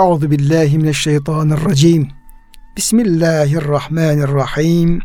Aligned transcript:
Euzu 0.00 0.30
billahi 0.30 0.78
mineşşeytanirracim. 0.78 2.08
Bismillahirrahmanirrahim. 2.76 5.00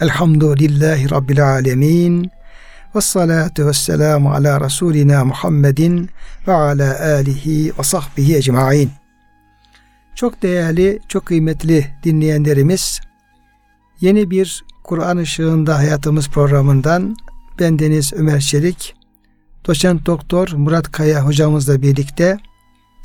Elhamdülillahi 0.00 1.10
rabbil 1.10 1.52
alamin. 1.52 2.30
Ve 2.94 3.00
salatu 3.00 3.66
ve 3.66 3.72
selamu 3.72 4.30
ala 4.30 4.60
Resulina 4.60 5.24
Muhammedin 5.24 6.10
ve 6.48 6.52
ala 6.52 7.00
alihi 7.00 7.72
ve 7.78 7.82
sahbihi 7.82 8.36
ecmain. 8.36 8.90
Çok 10.14 10.42
değerli, 10.42 10.98
çok 11.08 11.26
kıymetli 11.26 11.86
dinleyenlerimiz, 12.04 13.00
yeni 14.00 14.30
bir 14.30 14.64
Kur'an 14.84 15.16
ışığında 15.16 15.78
hayatımız 15.78 16.28
programından 16.28 17.16
ben 17.60 17.78
Deniz 17.78 18.12
Ömer 18.12 18.40
Çelik, 18.40 18.94
doçent 19.66 20.06
doktor 20.06 20.48
Murat 20.52 20.92
Kaya 20.92 21.26
hocamızla 21.26 21.82
birlikte 21.82 22.38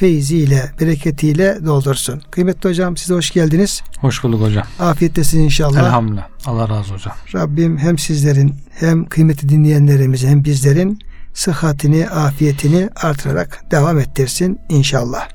feyziyle, 0.00 0.70
bereketiyle 0.80 1.58
doldursun. 1.66 2.22
Kıymetli 2.30 2.68
hocam 2.68 2.96
size 2.96 3.14
hoş 3.14 3.30
geldiniz. 3.30 3.82
Hoş 4.00 4.24
bulduk 4.24 4.40
hocam. 4.40 4.64
Afiyettesin 4.78 5.40
inşallah. 5.40 5.82
Elhamdülillah. 5.82 6.28
Allah 6.46 6.68
razı 6.68 6.94
hocam. 6.94 7.14
Rabbim 7.34 7.78
hem 7.78 7.98
sizlerin 7.98 8.54
hem 8.70 9.04
kıymeti 9.04 9.48
dinleyenlerimizi 9.48 10.28
hem 10.28 10.44
bizlerin 10.44 10.98
sıhhatini, 11.34 12.08
afiyetini 12.08 12.88
artırarak 12.96 13.64
devam 13.70 13.98
ettirsin 13.98 14.60
inşallah. 14.68 15.28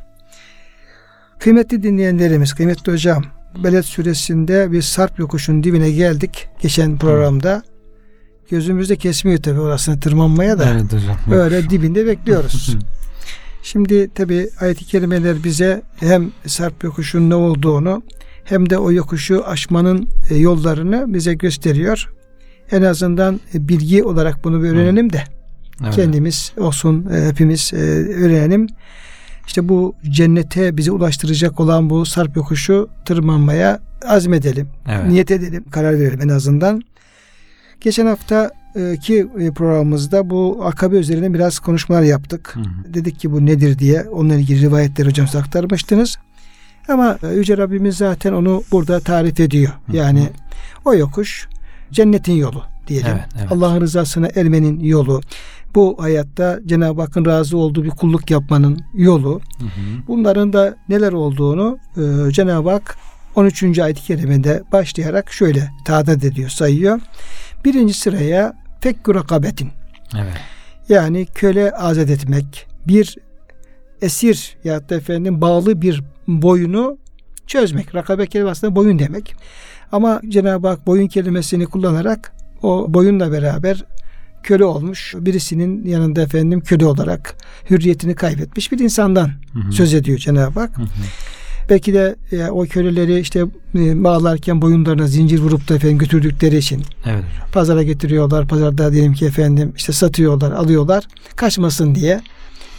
Kıymetli 1.39 1.83
dinleyenlerimiz, 1.83 2.53
kıymetli 2.53 2.91
hocam, 2.91 3.23
Beled 3.63 3.83
suresinde 3.83 4.71
bir 4.71 4.81
sarp 4.81 5.19
yokuşun 5.19 5.63
dibine 5.63 5.91
geldik 5.91 6.47
geçen 6.61 6.97
programda. 6.97 7.63
Gözümüzde 8.49 8.95
kesmiyor 8.95 9.41
tabi 9.41 9.59
orasını 9.59 9.99
tırmanmaya 9.99 10.59
da. 10.59 10.69
Evet 10.69 10.93
hocam. 10.93 11.17
Böyle 11.29 11.69
dibinde 11.69 12.05
bekliyoruz. 12.05 12.77
Şimdi 13.65 14.09
tabi 14.13 14.49
ayet-i 14.59 14.85
kerimeler 14.85 15.43
bize 15.43 15.81
hem 15.99 16.31
sarp 16.45 16.83
yokuşun 16.83 17.29
ne 17.29 17.35
olduğunu 17.35 18.03
hem 18.43 18.69
de 18.69 18.77
o 18.77 18.91
yokuşu 18.91 19.43
aşmanın 19.47 20.07
e, 20.29 20.35
yollarını 20.35 21.13
bize 21.13 21.33
gösteriyor. 21.33 22.09
En 22.71 22.81
azından 22.81 23.39
e, 23.53 23.67
bilgi 23.67 24.03
olarak 24.03 24.43
bunu 24.43 24.63
bir 24.63 24.69
öğrenelim 24.69 25.13
de 25.13 25.23
Evet. 25.83 25.95
kendimiz 25.95 26.53
olsun 26.57 27.09
e, 27.13 27.27
hepimiz 27.27 27.73
öğrenelim. 27.73 28.67
İşte 29.47 29.69
bu 29.69 29.95
cennete 30.09 30.77
bizi 30.77 30.91
ulaştıracak 30.91 31.59
olan 31.59 31.89
bu 31.89 32.05
sarp 32.05 32.35
yokuşu 32.35 32.89
tırmanmaya 33.05 33.79
azmedelim. 34.07 34.67
Evet. 34.89 35.07
Niyet 35.07 35.31
edelim, 35.31 35.63
karar 35.71 35.99
verelim 35.99 36.21
en 36.21 36.29
azından. 36.29 36.81
Geçen 37.85 38.05
hafta 38.05 38.51
ki 39.01 39.27
programımızda 39.55 40.29
bu 40.29 40.61
akabe 40.65 40.97
üzerine 40.97 41.33
biraz 41.33 41.59
konuşmalar 41.59 42.01
yaptık. 42.01 42.55
Hı 42.55 42.59
hı. 42.59 42.93
Dedik 42.93 43.19
ki 43.19 43.31
bu 43.31 43.45
nedir 43.45 43.79
diye 43.79 44.01
onunla 44.01 44.35
ilgili 44.35 44.61
rivayetleri 44.61 45.07
hocam 45.07 45.27
aktarmıştınız. 45.37 46.17
Ama 46.89 47.17
e, 47.23 47.27
Yüce 47.27 47.57
Rabbimiz 47.57 47.97
zaten 47.97 48.33
onu 48.33 48.63
burada 48.71 48.99
tarif 48.99 49.39
ediyor. 49.39 49.71
Yani 49.93 50.29
o 50.85 50.93
yokuş 50.95 51.47
cennetin 51.91 52.33
yolu 52.33 52.63
diyelim. 52.87 53.11
Evet, 53.11 53.25
evet. 53.39 53.51
Allah'ın 53.51 53.81
rızasına 53.81 54.27
ermenin 54.35 54.79
yolu. 54.79 55.21
Bu 55.75 55.95
hayatta 55.99 56.59
Cenab-ı 56.65 57.01
Hakk'ın 57.01 57.25
razı 57.25 57.57
olduğu 57.57 57.83
bir 57.83 57.89
kulluk 57.89 58.31
yapmanın 58.31 58.79
yolu. 58.93 59.41
Hı 59.59 59.65
hı. 59.65 60.07
Bunların 60.07 60.53
da 60.53 60.75
neler 60.89 61.13
olduğunu 61.13 61.77
e, 61.97 62.31
Cenab-ı 62.31 62.69
Hak 62.69 62.97
13. 63.35 63.79
ayet-i 63.79 64.01
kerimede 64.01 64.63
başlayarak 64.71 65.33
şöyle 65.33 65.71
tadat 65.85 66.23
ediyor, 66.23 66.49
sayıyor. 66.49 67.01
Birinci 67.65 67.93
sıraya 67.93 68.53
fekku 68.79 69.15
rakabetin. 69.15 69.69
Evet. 70.15 70.37
Yani 70.89 71.25
köle 71.25 71.71
azat 71.71 72.09
etmek, 72.09 72.67
bir 72.87 73.17
esir 74.01 74.57
ya 74.63 74.89
da 74.89 74.95
efendim 74.95 75.41
bağlı 75.41 75.81
bir 75.81 76.03
boyunu 76.27 76.97
çözmek. 77.47 77.95
Rakabe 77.95 78.27
kelimesi 78.27 78.75
boyun 78.75 78.99
demek. 78.99 79.35
Ama 79.91 80.21
Cenab-ı 80.29 80.67
Hak 80.67 80.87
boyun 80.87 81.07
kelimesini 81.07 81.65
kullanarak 81.65 82.33
o 82.63 82.85
boyunla 82.89 83.31
beraber 83.31 83.83
köle 84.43 84.65
olmuş 84.65 85.15
birisinin 85.17 85.85
yanında 85.85 86.21
efendim 86.21 86.61
köle 86.61 86.85
olarak 86.85 87.35
hürriyetini 87.69 88.15
kaybetmiş 88.15 88.71
bir 88.71 88.79
insandan 88.79 89.31
Hı 89.53 89.59
hı. 89.59 89.71
söz 89.71 89.93
ediyor 89.93 90.17
Cenab-ı 90.17 90.59
Hak. 90.59 90.77
Hı 90.77 90.81
hı. 90.81 90.85
Belki 91.69 91.93
de 91.93 92.15
e, 92.31 92.45
o 92.49 92.65
köleleri 92.65 93.19
işte 93.19 93.39
e, 93.75 94.03
bağlarken 94.03 94.61
boyunlarına 94.61 95.07
zincir 95.07 95.39
vurup 95.39 95.69
da 95.69 95.75
efendim 95.75 95.97
götürdükleri 95.97 96.57
için 96.57 96.83
Evet 97.05 97.23
hocam. 97.23 97.51
pazara 97.53 97.83
getiriyorlar. 97.83 98.47
Pazarda 98.47 98.91
diyelim 98.93 99.13
ki 99.13 99.25
efendim 99.25 99.73
işte 99.77 99.93
satıyorlar, 99.93 100.51
alıyorlar. 100.51 101.03
Kaçmasın 101.35 101.95
diye 101.95 102.21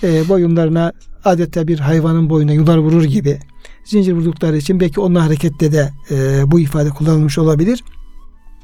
e, 0.02 0.28
boyunlarına 0.28 0.92
adeta 1.24 1.68
bir 1.68 1.78
hayvanın 1.78 2.30
boyuna 2.30 2.52
yular 2.52 2.78
vurur 2.78 3.04
gibi 3.04 3.38
zincir 3.84 4.12
vurdukları 4.12 4.56
için 4.56 4.80
belki 4.80 5.00
onunla 5.00 5.24
hareketle 5.24 5.72
de 5.72 5.90
e, 6.10 6.42
bu 6.50 6.60
ifade 6.60 6.88
kullanılmış 6.90 7.38
olabilir. 7.38 7.84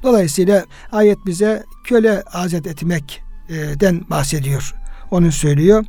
Dolayısıyla 0.02 0.64
ayet 0.92 1.18
bize 1.26 1.62
köle 1.84 2.22
azat 2.22 2.66
etmekten 2.66 4.00
bahsediyor. 4.10 4.74
Onu 5.10 5.32
söylüyor 5.32 5.84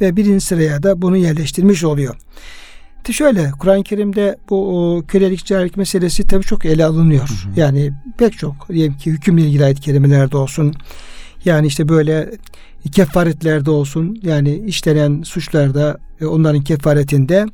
ve 0.00 0.16
birinci 0.16 0.44
sıraya 0.44 0.82
da 0.82 1.02
bunu 1.02 1.16
yerleştirmiş 1.16 1.84
oluyor. 1.84 2.14
Şöyle 3.12 3.50
Kur'an-ı 3.58 3.82
Kerim'de 3.82 4.36
bu 4.50 5.04
kölelik 5.08 5.44
carilik 5.44 5.76
meselesi 5.76 6.26
tabii 6.26 6.44
çok 6.44 6.64
ele 6.64 6.84
alınıyor. 6.84 7.28
Hı 7.28 7.48
hı. 7.48 7.60
Yani 7.60 7.92
pek 8.18 8.38
çok 8.38 8.68
diyelim 8.68 8.96
ki 8.96 9.10
hükümle 9.10 9.42
ilgili 9.42 9.64
ayet 9.64 9.80
kerimelerde 9.80 10.36
olsun. 10.36 10.74
Yani 11.44 11.66
işte 11.66 11.88
böyle 11.88 12.30
kefaretlerde 12.92 13.70
olsun. 13.70 14.18
Yani 14.22 14.54
işlenen 14.66 15.22
suçlarda 15.22 15.98
ve 16.20 16.26
onların 16.26 16.62
kefaretinde 16.62 17.46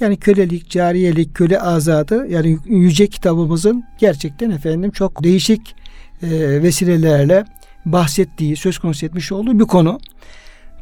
yani 0.00 0.16
kölelik, 0.16 0.70
cariyelik, 0.70 1.34
köle 1.34 1.60
azadı 1.60 2.26
yani 2.28 2.58
yüce 2.66 3.06
kitabımızın 3.06 3.84
gerçekten 3.98 4.50
efendim 4.50 4.90
çok 4.90 5.24
değişik 5.24 5.74
e, 6.22 6.62
vesilelerle 6.62 7.44
bahsettiği, 7.86 8.56
söz 8.56 8.78
konusu 8.78 9.06
etmiş 9.06 9.32
olduğu 9.32 9.60
bir 9.60 9.64
konu. 9.64 10.00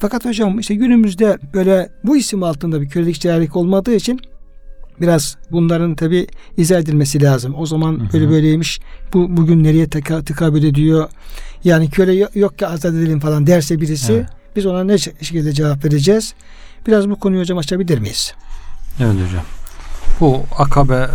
Fakat 0.02 0.24
hocam 0.24 0.58
işte 0.58 0.74
günümüzde 0.74 1.38
böyle 1.54 1.88
bu 2.04 2.16
isim 2.16 2.42
altında 2.42 2.80
bir 2.80 2.88
kölelik 2.88 3.20
cariyelik 3.20 3.56
olmadığı 3.56 3.94
için 3.94 4.20
biraz 5.00 5.36
bunların 5.50 5.94
tabi 5.94 6.26
izah 6.56 6.78
edilmesi 6.78 7.22
lazım. 7.22 7.54
O 7.56 7.66
zaman 7.66 7.92
Hı 7.92 8.04
hı. 8.04 8.12
böyle 8.12 8.30
böyleymiş. 8.30 8.80
Bu 9.14 9.36
bugün 9.36 9.64
nereye 9.64 9.88
tıka, 9.88 10.22
tıkabül 10.22 10.64
ediyor? 10.64 11.08
Yani 11.64 11.90
köle 11.90 12.12
yo- 12.12 12.28
yok 12.34 12.58
ki 12.58 12.66
azat 12.66 12.94
edelim 12.94 13.20
falan 13.20 13.46
derse 13.46 13.80
birisi 13.80 14.12
Evet. 14.12 14.26
biz 14.56 14.66
ona 14.66 14.84
ne 14.84 14.98
şekilde 14.98 15.52
cevap 15.52 15.84
vereceğiz? 15.84 16.34
Biraz 16.86 17.10
bu 17.10 17.16
konuyu 17.16 17.40
hocam 17.40 17.58
açabilir 17.58 17.98
miyiz? 17.98 18.34
Evet 19.00 19.14
hocam. 19.14 19.44
Bu 20.20 20.42
akabe 20.58 21.08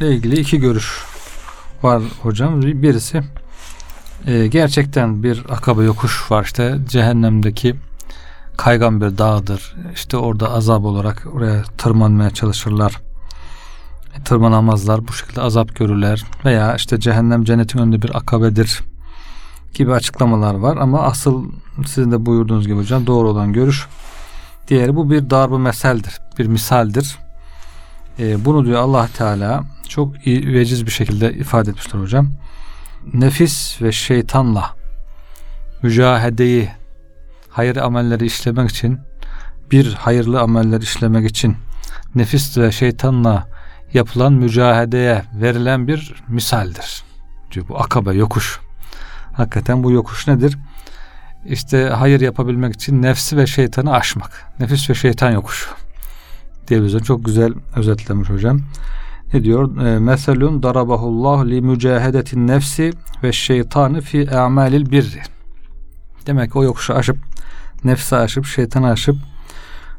ile 0.00 0.14
ilgili 0.14 0.40
iki 0.40 0.58
görüş 0.60 0.92
var 1.82 2.02
hocam. 2.22 2.62
Birisi 2.62 3.22
e, 4.26 4.46
gerçekten 4.46 5.22
bir 5.22 5.42
akabe 5.48 5.84
yokuş 5.84 6.30
var 6.30 6.44
işte 6.44 6.78
cehennemdeki 6.88 7.74
kaygan 8.56 9.00
bir 9.00 9.18
dağdır. 9.18 9.74
İşte 9.94 10.16
orada 10.16 10.50
azap 10.50 10.84
olarak 10.84 11.26
oraya 11.32 11.62
tırmanmaya 11.78 12.30
çalışırlar. 12.30 13.00
E, 14.18 14.22
Tırmanamazlar. 14.22 15.08
Bu 15.08 15.12
şekilde 15.12 15.40
azap 15.40 15.76
görürler. 15.76 16.24
Veya 16.44 16.74
işte 16.74 17.00
cehennem 17.00 17.44
cennetin 17.44 17.78
önünde 17.78 18.02
bir 18.02 18.16
akabedir 18.16 18.82
gibi 19.74 19.92
açıklamalar 19.94 20.54
var. 20.54 20.76
Ama 20.76 21.02
asıl 21.02 21.44
sizin 21.86 22.12
de 22.12 22.26
buyurduğunuz 22.26 22.66
gibi 22.66 22.78
hocam 22.78 23.06
doğru 23.06 23.28
olan 23.28 23.52
görüş 23.52 23.86
Diğeri 24.68 24.96
bu 24.96 25.10
bir 25.10 25.30
darbu 25.30 25.58
meseldir. 25.58 26.20
Bir 26.38 26.46
misaldir. 26.46 27.18
E, 28.18 28.44
bunu 28.44 28.66
diyor 28.66 28.80
Allah 28.80 29.08
Teala 29.16 29.64
çok 29.88 30.26
iyi, 30.26 30.54
veciz 30.54 30.86
bir 30.86 30.90
şekilde 30.90 31.32
ifade 31.32 31.70
etmiştir 31.70 31.98
hocam. 31.98 32.30
Nefis 33.14 33.82
ve 33.82 33.92
şeytanla 33.92 34.70
mücahedeyi 35.82 36.68
hayır 37.56 37.76
amelleri 37.76 38.26
işlemek 38.26 38.70
için 38.70 38.98
bir 39.70 39.92
hayırlı 39.94 40.40
ameller 40.40 40.80
işlemek 40.80 41.30
için 41.30 41.56
nefis 42.14 42.58
ve 42.58 42.72
şeytanla 42.72 43.48
yapılan 43.94 44.32
mücahedeye 44.32 45.22
verilen 45.40 45.88
bir 45.88 46.14
misaldir. 46.28 47.04
Diyor 47.52 47.68
bu 47.68 47.78
akabe 47.78 48.14
yokuş. 48.14 48.60
Hakikaten 49.32 49.82
bu 49.82 49.90
yokuş 49.90 50.28
nedir? 50.28 50.58
İşte 51.46 51.88
hayır 51.88 52.20
yapabilmek 52.20 52.74
için 52.74 53.02
nefsi 53.02 53.36
ve 53.36 53.46
şeytanı 53.46 53.92
aşmak. 53.92 54.44
Nefis 54.60 54.90
ve 54.90 54.94
şeytan 54.94 55.30
yokuşu. 55.30 55.70
Diye 56.68 56.82
bize 56.82 57.00
çok 57.00 57.24
güzel 57.24 57.52
özetlemiş 57.76 58.30
hocam. 58.30 58.60
ne 59.32 59.44
diyor? 59.44 59.86
E, 59.86 59.98
Meselun 59.98 60.62
darabahullah 60.62 61.44
li 61.44 61.60
mücahedetin 61.60 62.46
nefsi 62.46 62.92
ve 63.22 63.32
şeytanı 63.32 64.00
fi 64.00 64.30
a'malil 64.36 64.90
birri. 64.90 65.35
Demek 66.26 66.52
ki 66.52 66.58
o 66.58 66.64
yokuşu 66.64 66.94
aşıp 66.94 67.16
nefsi 67.84 68.16
aşıp 68.16 68.46
şeytanı 68.46 68.90
aşıp 68.90 69.16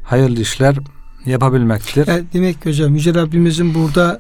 hayırlı 0.04 0.42
işler 0.42 0.78
yapabilmektir. 1.26 2.08
Yani 2.08 2.24
demek 2.34 2.62
ki 2.62 2.70
hocam 2.70 2.96
Yüce 2.96 3.14
Rabbimizin 3.14 3.74
burada 3.74 4.18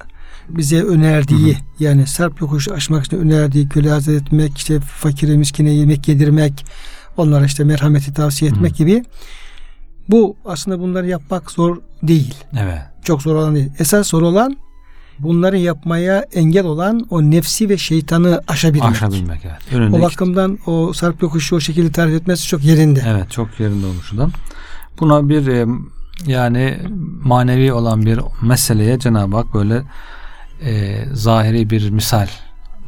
bize 0.49 0.83
önerdiği 0.83 1.53
hı 1.53 1.59
hı. 1.59 1.63
yani 1.79 2.07
sarp 2.07 2.41
yokuşu 2.41 2.73
aşmak 2.73 3.05
için 3.05 3.17
önerdiği 3.17 3.69
köle 3.69 3.93
azat 3.93 4.15
etmek, 4.15 4.57
işte 4.57 4.79
fakire 4.79 5.37
miskine 5.37 5.69
yemek 5.69 6.07
yedirmek, 6.07 6.65
onlara 7.17 7.45
işte 7.45 7.63
merhameti 7.63 8.13
tavsiye 8.13 8.51
etmek 8.51 8.71
hı. 8.71 8.77
gibi 8.77 9.03
bu 10.09 10.35
aslında 10.45 10.79
bunları 10.79 11.07
yapmak 11.07 11.51
zor 11.51 11.77
değil. 12.03 12.35
Evet. 12.59 12.81
Çok 13.03 13.21
zor 13.21 13.35
olan 13.35 13.55
değil. 13.55 13.69
Esas 13.79 14.07
zor 14.07 14.21
olan 14.21 14.57
bunları 15.19 15.57
yapmaya 15.57 16.25
engel 16.33 16.65
olan 16.65 17.07
o 17.09 17.21
nefsi 17.21 17.69
ve 17.69 17.77
şeytanı 17.77 18.41
aşabilmek. 18.47 18.89
Aşabilmek 18.89 19.45
evet. 19.45 19.73
Önündeki... 19.73 20.03
O 20.03 20.05
bakımdan 20.05 20.59
o 20.65 20.93
sarp 20.93 21.21
yokuşu 21.21 21.55
o 21.55 21.59
şekilde 21.59 21.91
tarif 21.91 22.21
etmesi 22.21 22.47
çok 22.47 22.63
yerinde. 22.63 23.03
Evet 23.07 23.31
çok 23.31 23.59
yerinde 23.59 23.85
olmuşundan. 23.85 24.31
Buna 24.99 25.29
bir 25.29 25.47
e, 25.47 25.65
yani 26.25 26.77
manevi 27.23 27.73
olan 27.73 28.05
bir 28.05 28.19
meseleye 28.41 28.99
Cenab-ı 28.99 29.35
Hak 29.35 29.53
böyle 29.53 29.83
e, 30.61 31.03
zahiri 31.13 31.69
bir 31.69 31.89
misal 31.89 32.27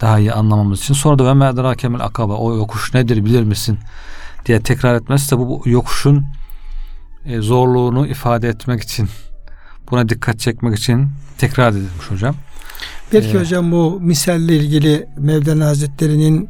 daha 0.02 0.20
iyi 0.20 0.34
anlamamız 0.34 0.80
için 0.80 0.94
sonra 0.94 1.20
da 1.20 1.26
ve 1.26 1.34
medra 1.34 1.76
kemel 1.76 2.02
akaba 2.02 2.34
o 2.34 2.56
yokuş 2.56 2.94
nedir 2.94 3.26
bilir 3.26 3.44
misin 3.44 3.78
diye 4.46 4.62
tekrar 4.62 4.96
etmesi 4.96 5.32
de 5.32 5.38
bu 5.38 5.62
yokuşun 5.66 6.26
e, 7.26 7.42
zorluğunu 7.42 8.08
ifade 8.08 8.50
etmek 8.50 8.82
için 8.82 9.10
buna 9.92 10.10
dikkat 10.10 10.40
çekmek 10.40 10.78
için 10.78 11.08
tekrar 11.38 11.72
edilmiş 11.72 12.06
hocam. 12.10 12.36
Belki 13.14 13.38
ee, 13.38 13.40
hocam 13.40 13.72
bu 13.72 14.00
misalle 14.02 14.56
ilgili 14.56 15.08
Mevlana 15.18 15.66
Hazretleri'nin 15.66 16.48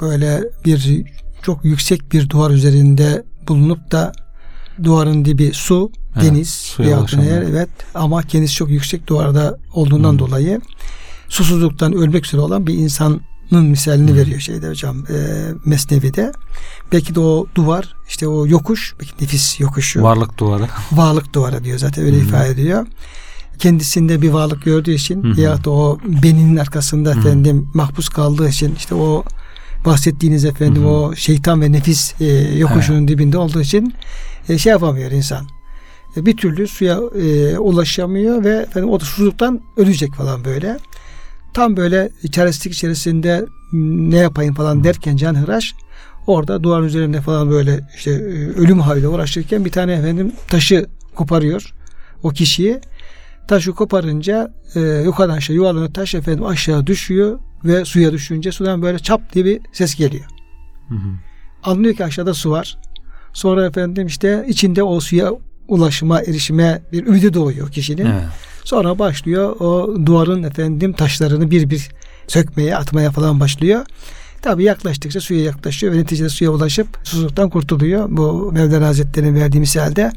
böyle 0.00 0.40
bir 0.64 1.04
çok 1.42 1.64
yüksek 1.64 2.12
bir 2.12 2.30
duvar 2.30 2.50
üzerinde 2.50 3.22
bulunup 3.48 3.90
da 3.90 4.12
duvarın 4.82 5.24
dibi 5.24 5.50
su, 5.52 5.92
evet, 6.16 6.24
deniz 6.24 6.76
veya 6.78 7.06
yer 7.12 7.42
evet 7.42 7.68
ama 7.94 8.22
kendisi 8.22 8.54
çok 8.54 8.70
yüksek 8.70 9.06
duvarda 9.06 9.58
olduğundan 9.74 10.12
hmm. 10.12 10.18
dolayı 10.18 10.60
susuzluktan 11.28 11.92
ölmek 11.92 12.26
üzere 12.26 12.40
olan 12.40 12.66
bir 12.66 12.74
insanın 12.74 13.22
misalini 13.50 14.10
hmm. 14.10 14.16
veriyor 14.16 14.40
şeyde 14.40 14.68
hocam 14.68 15.04
e, 15.10 15.16
Mesnevi'de. 15.64 16.32
Belki 16.92 17.14
de 17.14 17.20
o 17.20 17.46
duvar 17.54 17.94
işte 18.08 18.28
o 18.28 18.46
yokuş 18.46 18.94
belki 19.00 19.24
nefis 19.24 19.60
yokuşu. 19.60 20.02
Varlık 20.02 20.38
duvarı. 20.38 20.68
Varlık 20.92 21.34
duvarı 21.34 21.64
diyor 21.64 21.78
zaten 21.78 22.04
öyle 22.04 22.16
hmm. 22.16 22.28
ifade 22.28 22.48
ediyor. 22.48 22.86
Kendisinde 23.58 24.22
bir 24.22 24.30
varlık 24.30 24.62
gördüğü 24.64 24.92
için 24.92 25.22
hmm. 25.22 25.34
ya 25.34 25.64
da 25.64 25.70
o 25.70 25.98
beninin 26.04 26.56
arkasında 26.56 27.14
hmm. 27.14 27.20
efendim 27.20 27.70
mahpus 27.74 28.08
kaldığı 28.08 28.48
için 28.48 28.74
işte 28.74 28.94
o 28.94 29.24
bahsettiğiniz 29.84 30.44
efendim 30.44 30.82
hmm. 30.82 30.90
o 30.90 31.14
şeytan 31.14 31.60
ve 31.60 31.72
nefis 31.72 32.20
e, 32.20 32.26
yokuşunun 32.58 32.98
evet. 32.98 33.08
dibinde 33.08 33.38
olduğu 33.38 33.60
için 33.60 33.94
e, 34.48 34.58
şey 34.58 34.70
yapamıyor 34.70 35.10
insan. 35.10 35.46
E, 36.16 36.26
bir 36.26 36.36
türlü 36.36 36.68
suya 36.68 36.94
e, 36.94 37.58
ulaşamıyor 37.58 38.44
ve 38.44 38.56
efendim 38.56 38.90
o 38.90 39.00
da 39.00 39.04
susuzluktan 39.04 39.60
ölecek 39.76 40.14
falan 40.14 40.44
böyle. 40.44 40.78
Tam 41.54 41.76
böyle 41.76 42.10
çaresizlik 42.32 42.74
içerisinde 42.74 43.46
ne 43.72 44.16
yapayım 44.16 44.54
falan 44.54 44.84
derken 44.84 45.16
Can 45.16 45.34
Hıraş 45.34 45.74
orada 46.26 46.62
duvar 46.62 46.82
üzerinde 46.82 47.20
falan 47.20 47.50
böyle 47.50 47.80
işte 47.96 48.10
e, 48.10 48.14
ölüm 48.48 48.80
haliyle 48.80 49.08
uğraşırken 49.08 49.64
bir 49.64 49.70
tane 49.70 49.92
efendim 49.92 50.32
taşı 50.48 50.86
koparıyor 51.14 51.74
o 52.22 52.30
kişiyi. 52.30 52.80
Taşı 53.48 53.72
koparınca 53.72 54.52
e, 54.74 54.80
yukarıdan 54.80 55.36
aşağı 55.36 55.56
yuvarlanıyor 55.56 55.94
taş 55.94 56.14
efendim 56.14 56.46
aşağı 56.46 56.86
düşüyor 56.86 57.38
ve 57.64 57.84
suya 57.84 58.12
düşünce 58.12 58.52
sudan 58.52 58.82
böyle 58.82 58.98
çap 58.98 59.34
diye 59.34 59.44
bir 59.44 59.60
ses 59.72 59.94
geliyor. 59.94 60.24
Hı 60.88 60.94
hı. 60.94 61.08
Anlıyor 61.62 61.94
ki 61.94 62.04
aşağıda 62.04 62.34
su 62.34 62.50
var. 62.50 62.78
Sonra 63.32 63.66
efendim 63.66 64.06
işte 64.06 64.44
içinde 64.48 64.82
o 64.82 65.00
suya 65.00 65.32
ulaşıma, 65.68 66.22
erişime 66.22 66.82
bir 66.92 67.06
ümidi 67.06 67.34
doğuyor 67.34 67.70
kişinin. 67.70 68.06
Evet. 68.06 68.22
Sonra 68.64 68.98
başlıyor 68.98 69.56
o 69.60 69.96
duvarın 70.06 70.42
efendim 70.42 70.92
taşlarını 70.92 71.50
bir 71.50 71.70
bir 71.70 71.88
sökmeye, 72.26 72.76
atmaya 72.76 73.10
falan 73.10 73.40
başlıyor. 73.40 73.86
Tabi 74.42 74.64
yaklaştıkça 74.64 75.20
suya 75.20 75.40
yaklaşıyor 75.40 75.92
ve 75.92 75.98
neticede 75.98 76.28
suya 76.28 76.50
ulaşıp 76.50 76.86
susuzluktan 77.04 77.50
kurtuluyor. 77.50 78.06
Bu 78.10 78.52
Mevlana 78.52 78.86
Hazretleri'nin 78.86 79.34
verdiği 79.34 79.60
misalde. 79.60 80.12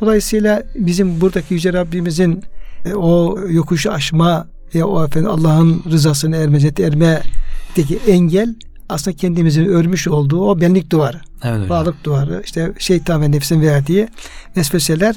Dolayısıyla 0.00 0.62
bizim 0.74 1.20
buradaki 1.20 1.54
Yüce 1.54 1.72
Rabbimizin 1.72 2.44
e, 2.84 2.94
o 2.94 3.38
yokuşu 3.48 3.92
aşma 3.92 4.48
ve 4.74 4.84
o 4.84 5.04
efendim 5.04 5.30
Allah'ın 5.30 5.82
rızasını 5.90 6.36
erme, 6.36 6.58
ermedeki 6.78 7.96
engel 8.06 8.54
aslında 8.88 9.16
kendimizin 9.16 9.66
örmüş 9.66 10.08
olduğu 10.08 10.48
o 10.48 10.60
benlik 10.60 10.90
duvarı. 10.90 11.20
Evet, 11.44 11.70
bağlık 11.70 12.04
duvarı, 12.04 12.42
işte 12.44 12.72
şeytan 12.78 13.22
ve 13.22 13.30
nefsin 13.30 13.60
verdiği 13.60 14.08
vesveseler 14.56 15.16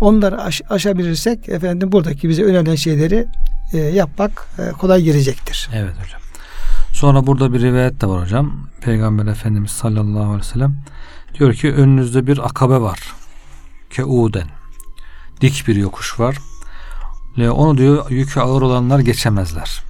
onları 0.00 0.42
aş, 0.42 0.62
aşabilirsek 0.70 1.48
efendim 1.48 1.92
buradaki 1.92 2.28
bize 2.28 2.44
önerilen 2.44 2.74
şeyleri 2.74 3.26
e, 3.72 3.78
yapmak 3.78 4.48
e, 4.58 4.72
kolay 4.72 5.02
gelecektir. 5.02 5.70
Evet 5.74 5.94
hocam. 6.04 6.23
Sonra 6.94 7.26
burada 7.26 7.52
bir 7.52 7.60
rivayet 7.60 8.00
de 8.00 8.06
var 8.06 8.22
hocam. 8.22 8.52
Peygamber 8.80 9.26
Efendimiz 9.26 9.70
sallallahu 9.70 10.22
aleyhi 10.22 10.38
ve 10.38 10.42
sellem 10.42 10.76
diyor 11.38 11.54
ki 11.54 11.72
önünüzde 11.72 12.26
bir 12.26 12.46
akabe 12.46 12.80
var. 12.80 13.14
Keuden. 13.90 14.48
Dik 15.40 15.64
bir 15.68 15.76
yokuş 15.76 16.20
var. 16.20 16.36
Ve 17.38 17.50
onu 17.50 17.78
diyor 17.78 18.10
yükü 18.10 18.40
ağır 18.40 18.62
olanlar 18.62 18.98
geçemezler. 18.98 19.82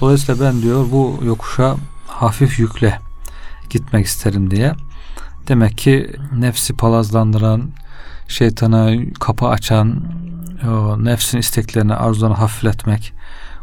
Dolayısıyla 0.00 0.46
ben 0.46 0.62
diyor 0.62 0.86
bu 0.92 1.20
yokuşa 1.24 1.76
hafif 2.06 2.58
yükle 2.58 2.98
gitmek 3.70 4.06
isterim 4.06 4.50
diye. 4.50 4.72
Demek 5.48 5.78
ki 5.78 6.16
nefsi 6.36 6.76
palazlandıran, 6.76 7.70
şeytana 8.28 8.90
kapı 9.20 9.46
açan, 9.46 10.02
nefsin 10.98 11.38
isteklerini, 11.38 11.94
arzularını 11.94 12.36
hafifletmek, 12.36 13.12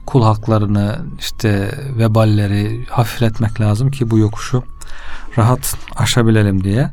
kul 0.06 0.24
haklarını, 0.24 1.00
işte 1.20 1.72
veballeri 1.98 2.86
hafifletmek 2.90 3.62
lazım 3.62 3.92
ki 3.92 4.12
bu 4.12 4.18
yokuşu 4.18 4.64
rahat 5.38 5.76
aşabilelim 5.96 6.64
diye. 6.64 6.90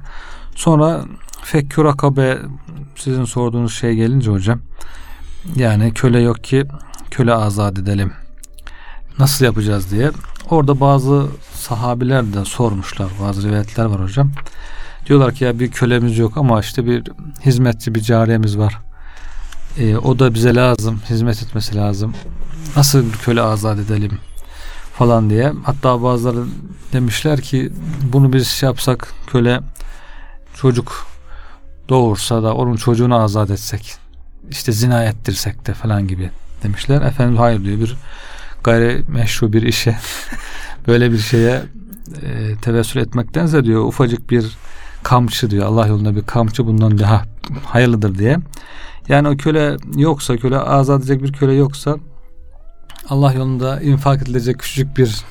Sonra 0.55 1.05
fekkür 1.43 1.85
akabe 1.85 2.39
sizin 2.97 3.25
sorduğunuz 3.25 3.75
şey 3.75 3.95
gelince 3.95 4.31
hocam 4.31 4.61
yani 5.57 5.95
köle 5.95 6.21
yok 6.21 6.45
ki 6.45 6.65
köle 7.11 7.35
azat 7.35 7.79
edelim. 7.79 8.13
Nasıl 9.19 9.45
yapacağız 9.45 9.91
diye. 9.91 10.11
Orada 10.51 10.81
bazı 10.81 11.27
sahabiler 11.55 12.33
de 12.33 12.45
sormuşlar. 12.45 13.09
Bazı 13.23 13.49
rivayetler 13.49 13.85
var 13.85 14.03
hocam. 14.03 14.31
Diyorlar 15.07 15.35
ki 15.35 15.45
ya 15.45 15.59
bir 15.59 15.71
kölemiz 15.71 16.19
yok 16.19 16.37
ama 16.37 16.61
işte 16.61 16.87
bir 16.87 17.05
hizmetçi 17.47 17.95
bir 17.95 18.01
cariyemiz 18.01 18.59
var. 18.59 18.79
E, 19.79 19.97
o 19.97 20.19
da 20.19 20.35
bize 20.35 20.55
lazım. 20.55 21.01
Hizmet 21.11 21.43
etmesi 21.43 21.77
lazım. 21.77 22.15
Nasıl 22.77 23.13
köle 23.13 23.43
azat 23.43 23.79
edelim 23.79 24.19
falan 24.95 25.31
diye. 25.31 25.53
Hatta 25.65 26.03
bazıları 26.03 26.45
demişler 26.93 27.41
ki 27.41 27.73
bunu 28.13 28.33
biz 28.33 28.49
şey 28.49 28.67
yapsak 28.67 29.13
köle 29.27 29.61
çocuk 30.55 31.07
doğursa 31.89 32.43
da 32.43 32.55
onun 32.55 32.77
çocuğunu 32.77 33.17
azat 33.17 33.51
etsek 33.51 33.95
işte 34.51 34.73
zina 34.73 35.05
ettirsek 35.05 35.67
de 35.67 35.75
falan 35.75 36.09
gibi 36.09 36.31
demişler. 36.63 37.03
Efendim 37.03 37.37
hayır 37.37 37.65
diyor 37.65 37.81
bir 37.81 37.97
gayri 38.65 39.05
meşru 39.09 39.53
bir 39.53 39.63
işe 39.63 39.97
böyle 40.87 41.13
bir 41.13 41.19
şeye 41.19 41.63
e, 42.23 42.57
tevessül 42.63 43.01
etmektense 43.01 43.65
diyor 43.65 43.85
ufacık 43.85 44.31
bir 44.31 44.57
kamçı 45.03 45.51
diyor 45.51 45.67
Allah 45.67 45.87
yolunda 45.87 46.17
bir 46.17 46.23
kamçı 46.23 46.67
bundan 46.67 46.99
daha 46.99 47.23
hayırlıdır 47.65 48.19
diye. 48.19 48.37
Yani 49.09 49.29
o 49.29 49.37
köle 49.37 49.77
yoksa 49.97 50.37
köle 50.37 50.59
azat 50.59 51.01
edecek 51.01 51.23
bir 51.23 51.33
köle 51.33 51.53
yoksa 51.53 51.97
Allah 53.09 53.33
yolunda 53.33 53.81
infak 53.81 54.23
edilecek 54.23 54.59
küçük 54.59 54.97
bir 54.97 55.25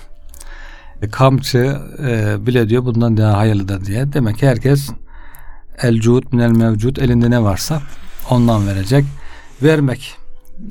kamçı 1.11 1.77
e, 1.99 2.35
bile 2.45 2.69
diyor 2.69 2.85
bundan 2.85 3.17
daha 3.17 3.37
hayırlıdır 3.37 3.85
diye. 3.85 4.13
Demek 4.13 4.37
ki 4.37 4.47
herkes 4.47 4.89
el 5.81 5.99
cud 5.99 6.23
minel 6.31 6.51
mevcud 6.51 6.95
elinde 6.95 7.31
ne 7.31 7.43
varsa 7.43 7.81
ondan 8.29 8.67
verecek. 8.67 9.05
Vermek 9.63 10.17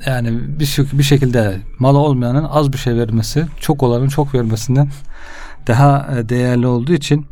yani 0.05 0.59
bir, 0.59 0.77
bir 0.93 1.03
şekilde 1.03 1.57
malı 1.79 1.97
olmayanın 1.97 2.43
az 2.43 2.73
bir 2.73 2.77
şey 2.77 2.95
vermesi 2.95 3.45
çok 3.59 3.83
olanın 3.83 4.07
çok 4.07 4.35
vermesinden 4.35 4.89
daha 5.67 6.09
e, 6.17 6.29
değerli 6.29 6.67
olduğu 6.67 6.93
için 6.93 7.25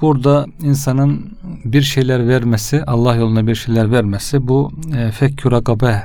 burada 0.00 0.46
insanın 0.62 1.38
bir 1.64 1.82
şeyler 1.82 2.28
vermesi 2.28 2.84
Allah 2.84 3.14
yoluna 3.14 3.46
bir 3.46 3.54
şeyler 3.54 3.92
vermesi 3.92 4.48
bu 4.48 4.72
e, 4.96 5.10
fekkü 5.10 5.50
rakabe 5.50 6.02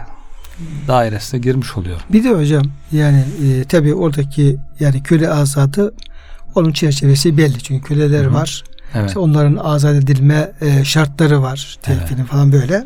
dairesine 0.88 1.40
girmiş 1.40 1.78
oluyor. 1.78 2.02
Bir 2.10 2.24
de 2.24 2.30
hocam 2.30 2.64
yani 2.92 3.24
e, 3.44 3.64
tabi 3.64 3.94
oradaki 3.94 4.58
yani 4.80 5.04
köle 5.04 5.30
azadı 5.30 5.94
onun 6.56 6.72
çerçevesi 6.72 7.38
belli 7.38 7.60
çünkü 7.60 7.88
köleler 7.88 8.24
Hı-hı. 8.24 8.34
var. 8.34 8.64
Evet. 8.96 9.08
İşte 9.08 9.20
onların 9.20 9.56
azat 9.56 9.96
edilme 9.96 10.52
e, 10.62 10.86
şartları 10.86 11.42
var. 11.42 11.78
Telkinin 11.82 12.20
evet. 12.20 12.30
falan 12.30 12.52
böyle. 12.52 12.84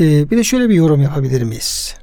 E, 0.00 0.30
bir 0.30 0.36
de 0.36 0.44
şöyle 0.44 0.68
bir 0.68 0.74
yorum 0.74 1.02
yapabilir 1.02 1.42
miyiz? 1.42 1.94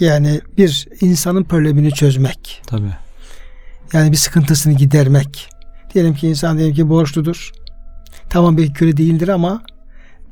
Yani 0.00 0.40
bir 0.58 0.88
insanın 1.00 1.44
problemini 1.44 1.92
çözmek. 1.92 2.62
Tabii. 2.66 2.90
Yani 3.92 4.12
bir 4.12 4.16
sıkıntısını 4.16 4.72
gidermek. 4.72 5.48
Diyelim 5.94 6.14
ki 6.14 6.28
insan 6.28 6.58
diyelim 6.58 6.74
ki 6.74 6.88
borçludur. 6.88 7.52
Tamam 8.30 8.56
belki 8.56 8.72
köle 8.72 8.96
değildir 8.96 9.28
ama 9.28 9.62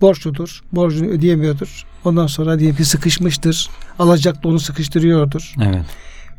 borçludur. 0.01 0.63
Borcunu 0.73 1.09
ödeyemiyordur. 1.09 1.85
Ondan 2.05 2.27
sonra 2.27 2.59
diyelim 2.59 2.77
ki 2.77 2.85
sıkışmıştır. 2.85 3.71
Alacaklı 3.99 4.49
onu 4.49 4.61
sıkıştırıyordur. 4.61 5.55
Evet. 5.63 5.85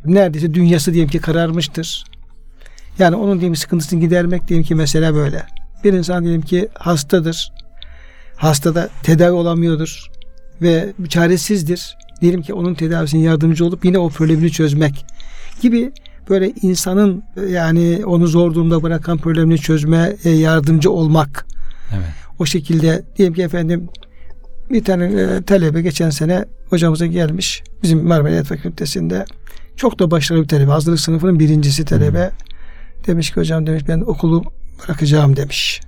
Neredeyse 0.06 0.54
dünyası 0.54 0.94
diyelim 0.94 1.10
ki 1.10 1.20
kararmıştır. 1.20 2.04
Yani 3.00 3.16
onun 3.16 3.40
diyelim 3.40 3.56
sıkıntısını 3.56 4.00
gidermek 4.00 4.48
diyelim 4.48 4.66
ki 4.66 4.76
mesele 4.76 5.14
böyle. 5.14 5.46
Bir 5.84 5.94
insan 5.94 6.24
diyelim 6.24 6.42
ki 6.42 6.70
hastadır. 6.74 7.52
Hastada 8.36 8.90
tedavi 9.04 9.32
olamıyordur 9.32 10.10
ve 10.62 10.94
çaresizdir. 11.10 11.98
Diyelim 12.22 12.42
ki 12.42 12.54
onun 12.54 12.74
tedavisine 12.74 13.22
yardımcı 13.22 13.66
olup 13.66 13.86
yine 13.86 13.98
o 13.98 14.10
problemini 14.10 14.52
çözmek 14.52 15.06
gibi 15.62 15.92
böyle 16.30 16.52
insanın 16.62 17.24
yani 17.50 18.02
onu 18.06 18.28
zor 18.28 18.54
durumda 18.54 18.84
bırakan 18.84 19.18
problemini 19.18 19.58
çözme 19.58 20.16
yardımcı 20.24 20.92
olmak. 20.92 21.46
Evet. 21.96 22.25
O 22.40 22.46
şekilde 22.46 23.04
diyelim 23.18 23.34
ki 23.34 23.42
efendim 23.42 23.90
bir 24.70 24.84
tane 24.84 25.06
e, 25.06 25.42
talebe 25.42 25.82
geçen 25.82 26.10
sene 26.10 26.46
hocamıza 26.70 27.06
gelmiş. 27.06 27.64
Bizim 27.84 28.08
Marmara 28.08 28.44
Fakültesi'nde 28.44 29.26
çok 29.76 30.00
da 30.00 30.12
başarılı 30.12 30.44
bir 30.44 30.48
talebe. 30.48 30.72
Hazırlık 30.72 31.00
sınıfının 31.00 31.40
birincisi 31.40 31.86
talebe. 31.86 32.32
Demiş 33.08 33.32
ki 33.32 33.40
hocam 33.40 33.68
demiş 33.68 33.84
ben 33.88 34.02
okulu 34.02 34.44
bırakacağım 34.84 35.36
demiş. 35.36 35.82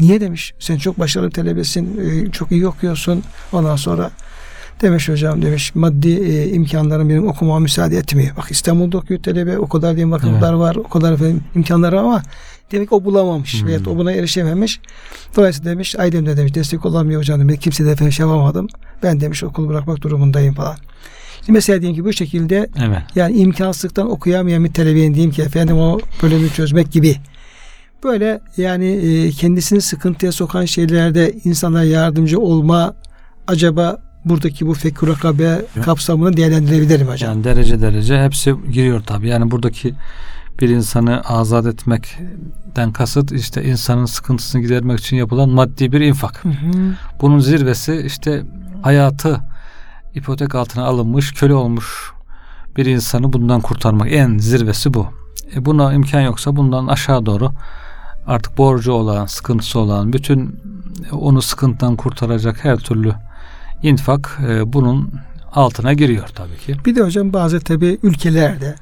Niye 0.00 0.20
demiş? 0.20 0.54
Sen 0.58 0.76
çok 0.76 0.98
başarılı 0.98 1.28
bir 1.28 1.34
talebesin. 1.34 2.00
E, 2.00 2.30
çok 2.30 2.52
iyi 2.52 2.66
okuyorsun. 2.66 3.22
Ondan 3.52 3.76
sonra 3.76 4.10
demiş 4.82 5.08
hocam 5.08 5.42
demiş 5.42 5.74
maddi 5.74 6.08
e, 6.08 6.50
imkanlarım 6.50 7.08
benim 7.08 7.28
okumama 7.28 7.58
müsaade 7.58 7.96
etmiyor. 7.96 8.36
Bak 8.36 8.50
İstanbul'da 8.50 8.98
okuyor 8.98 9.22
talebe. 9.22 9.58
O 9.58 9.68
kadar 9.68 9.90
diyeyim 9.90 10.12
vakıflar 10.12 10.50
evet. 10.50 10.60
var. 10.60 10.76
O 10.76 10.88
kadar 10.88 11.12
efendim, 11.12 11.44
imkanları 11.54 12.00
ama 12.00 12.22
demek 12.72 12.92
o 12.92 13.04
bulamamış. 13.04 13.60
Hmm. 13.60 13.68
Veyahut 13.68 13.88
o 13.88 13.96
buna 13.96 14.12
erişememiş. 14.12 14.80
Dolayısıyla 15.36 15.70
demiş 15.70 15.96
ailemde 15.98 16.36
demiş 16.36 16.54
destek 16.54 16.86
olamıyor 16.86 17.20
hocam 17.20 17.40
demiş. 17.40 17.56
Kimse 17.60 17.84
de 17.84 17.90
efendim 17.90 18.12
şey 18.12 18.26
yapamadım. 18.26 18.68
Ben 19.02 19.20
demiş 19.20 19.44
okulu 19.44 19.68
bırakmak 19.68 20.02
durumundayım 20.02 20.54
falan. 20.54 20.76
Mesela 21.48 21.80
diyelim 21.80 21.96
ki 21.96 22.04
bu 22.04 22.12
şekilde 22.12 22.68
evet. 22.86 23.02
yani 23.14 23.36
imkansızlıktan 23.36 24.10
okuyamayan 24.10 24.64
bir 24.64 24.72
talebenin 24.72 25.14
diyeyim 25.14 25.30
ki 25.30 25.42
efendim 25.42 25.78
o 25.78 25.98
bölümü 26.22 26.50
çözmek 26.50 26.92
gibi 26.92 27.16
böyle 28.04 28.40
yani 28.56 28.86
e, 28.86 29.30
kendisini 29.30 29.80
sıkıntıya 29.80 30.32
sokan 30.32 30.64
şeylerde 30.64 31.34
insana 31.44 31.84
yardımcı 31.84 32.40
olma 32.40 32.94
acaba 33.46 33.98
buradaki 34.24 34.66
bu 34.66 34.74
fekür 34.74 35.08
rakabe 35.08 35.62
kapsamını 35.84 36.36
değerlendirebilir 36.36 37.02
mi 37.02 37.10
hocam? 37.10 37.30
Yani 37.30 37.44
derece 37.44 37.80
derece 37.80 38.22
hepsi 38.24 38.54
giriyor 38.72 39.00
tabi. 39.00 39.28
Yani 39.28 39.50
buradaki 39.50 39.94
bir 40.60 40.68
insanı 40.68 41.20
azat 41.20 41.66
etmekten 41.66 42.92
kasıt 42.92 43.32
işte 43.32 43.64
insanın 43.64 44.06
sıkıntısını 44.06 44.62
gidermek 44.62 45.00
için 45.00 45.16
yapılan 45.16 45.48
maddi 45.48 45.92
bir 45.92 46.00
infak. 46.00 46.44
Hı 46.44 46.48
hı. 46.48 46.94
Bunun 47.20 47.38
zirvesi 47.38 48.02
işte 48.06 48.42
hayatı 48.82 49.40
ipotek 50.14 50.54
altına 50.54 50.84
alınmış, 50.84 51.32
köle 51.32 51.54
olmuş 51.54 52.12
bir 52.76 52.86
insanı 52.86 53.32
bundan 53.32 53.60
kurtarmak. 53.60 54.12
En 54.12 54.38
zirvesi 54.38 54.94
bu. 54.94 55.06
E 55.54 55.64
buna 55.64 55.92
imkan 55.92 56.20
yoksa 56.20 56.56
bundan 56.56 56.86
aşağı 56.86 57.26
doğru 57.26 57.50
artık 58.26 58.58
borcu 58.58 58.92
olan, 58.92 59.26
sıkıntısı 59.26 59.78
olan, 59.78 60.12
bütün 60.12 60.60
onu 61.12 61.42
sıkıntıdan 61.42 61.96
kurtaracak 61.96 62.64
her 62.64 62.76
türlü 62.76 63.14
infak 63.82 64.38
e, 64.48 64.72
bunun 64.72 65.12
altına 65.52 65.92
giriyor 65.92 66.28
tabii 66.28 66.56
ki. 66.56 66.76
Bir 66.86 66.96
de 66.96 67.00
hocam 67.00 67.32
bazı 67.32 67.60
tabii 67.60 67.98
ülkelerde 68.02 68.74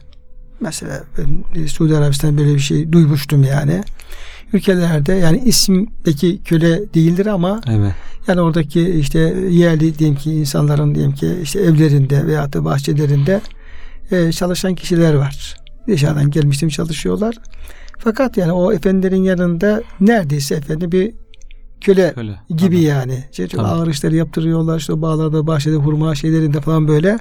mesela 0.60 1.04
ben 1.18 1.66
Suudi 1.66 1.96
Arabistan 1.96 2.38
böyle 2.38 2.54
bir 2.54 2.60
şey 2.60 2.92
duymuştum 2.92 3.44
yani. 3.44 3.82
Ülkelerde 4.52 5.12
yani 5.12 5.42
isimdeki 5.44 6.42
köle 6.42 6.94
değildir 6.94 7.26
ama 7.26 7.60
evet. 7.68 7.92
yani 8.28 8.40
oradaki 8.40 8.90
işte 8.90 9.18
yerli 9.50 9.98
diyelim 9.98 10.16
ki 10.16 10.32
insanların 10.32 10.94
diyelim 10.94 11.12
ki 11.12 11.36
işte 11.42 11.60
evlerinde 11.60 12.26
veya 12.26 12.52
da 12.52 12.64
bahçelerinde 12.64 13.40
e, 14.10 14.32
çalışan 14.32 14.74
kişiler 14.74 15.14
var. 15.14 15.56
Dışarıdan 15.88 16.30
gelmiştim 16.30 16.68
çalışıyorlar. 16.68 17.34
Fakat 17.98 18.36
yani 18.36 18.52
o 18.52 18.72
efendilerin 18.72 19.22
yanında 19.22 19.82
neredeyse 20.00 20.54
efendi 20.54 20.92
bir 20.92 21.14
köle, 21.80 22.12
köle. 22.14 22.40
gibi 22.48 22.76
Tabii. 22.76 22.80
yani. 22.80 23.24
İşte 23.30 23.48
çok 23.48 23.60
ağır 23.60 23.88
işleri 23.88 24.16
yaptırıyorlar. 24.16 24.78
İşte 24.78 25.02
bağlarda, 25.02 25.46
bahçede, 25.46 25.76
hurma 25.76 26.14
şeylerinde 26.14 26.60
falan 26.60 26.88
böyle. 26.88 27.18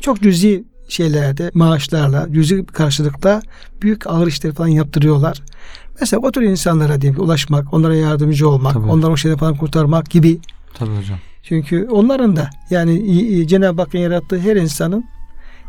Çok 0.00 0.22
cüzi 0.22 0.64
şeylerde 0.88 1.50
maaşlarla, 1.54 2.26
cüzi 2.32 2.66
karşılıkla 2.66 3.42
büyük 3.82 4.06
ağır 4.06 4.26
işleri 4.26 4.52
falan 4.52 4.68
yaptırıyorlar. 4.68 5.42
Mesela 6.00 6.20
o 6.20 6.32
tür 6.32 6.42
insanlara 6.42 7.00
diyeyim 7.00 7.22
ulaşmak, 7.22 7.74
onlara 7.74 7.94
yardımcı 7.94 8.48
olmak, 8.48 8.72
Tabii. 8.72 8.86
onları 8.86 9.12
o 9.12 9.16
şeyden 9.16 9.38
falan 9.38 9.56
kurtarmak 9.56 10.10
gibi. 10.10 10.38
Tabii 10.74 10.96
hocam. 10.96 11.18
Çünkü 11.42 11.88
onların 11.90 12.36
da 12.36 12.50
yani 12.70 13.46
Cenab-ı 13.48 13.82
Hakk'ın 13.82 13.98
yarattığı 13.98 14.38
her 14.38 14.56
insanın 14.56 15.04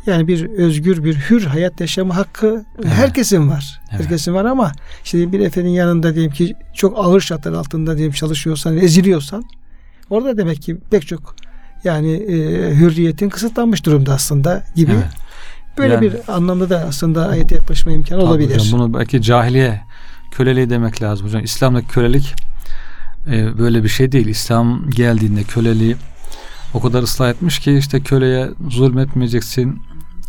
yani 0.05 0.27
bir 0.27 0.49
özgür 0.49 1.03
bir 1.03 1.15
hür 1.15 1.45
hayat 1.45 1.81
yaşama 1.81 2.15
hakkı 2.15 2.65
evet. 2.79 2.87
herkesin 2.93 3.49
var. 3.49 3.81
Evet. 3.91 4.01
Herkesin 4.01 4.33
var 4.33 4.45
ama 4.45 4.71
işte 5.03 5.31
bir 5.31 5.39
efendinin 5.39 5.73
yanında 5.73 6.15
diyelim 6.15 6.31
ki 6.31 6.55
çok 6.73 6.97
ağır 6.97 7.21
şartlar 7.21 7.53
altında 7.53 7.97
diyelim 7.97 8.13
çalışıyorsan, 8.13 8.77
eziliyorsan 8.77 9.43
orada 10.09 10.37
demek 10.37 10.61
ki 10.61 10.77
pek 10.91 11.07
çok 11.07 11.35
yani 11.83 12.13
e, 12.13 12.35
hürriyetin 12.75 13.29
kısıtlanmış 13.29 13.85
durumda 13.85 14.13
aslında 14.13 14.63
gibi. 14.75 14.91
Evet. 14.91 15.27
Böyle 15.77 15.93
yani, 15.93 16.01
bir 16.01 16.35
anlamda 16.35 16.69
da 16.69 16.85
aslında 16.87 17.27
ayete 17.27 17.55
yaklaşma 17.55 17.91
imkanı 17.91 18.21
olabilir. 18.21 18.59
Hocam, 18.59 18.79
bunu 18.79 18.93
belki 18.93 19.21
cahiliye 19.21 19.81
köleliği 20.31 20.69
demek 20.69 21.01
lazım 21.01 21.27
hocam. 21.27 21.43
İslam'daki 21.43 21.87
kölelik 21.87 22.35
e, 23.31 23.57
böyle 23.57 23.83
bir 23.83 23.89
şey 23.89 24.11
değil. 24.11 24.27
İslam 24.27 24.89
geldiğinde 24.89 25.43
köleliği 25.43 25.95
o 26.73 26.81
kadar 26.81 27.03
ıslah 27.03 27.29
etmiş 27.29 27.59
ki 27.59 27.77
işte 27.77 27.99
köleye 27.99 28.49
zulmetmeyeceksin, 28.69 29.81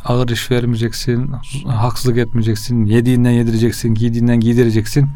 ağır 0.04 0.28
iş 0.28 0.50
vermeyeceksin, 0.50 1.32
haksızlık 1.66 2.18
etmeyeceksin, 2.18 2.84
yediğinden 2.84 3.30
yedireceksin, 3.30 3.94
giydiğinden 3.94 4.40
giydireceksin. 4.40 5.08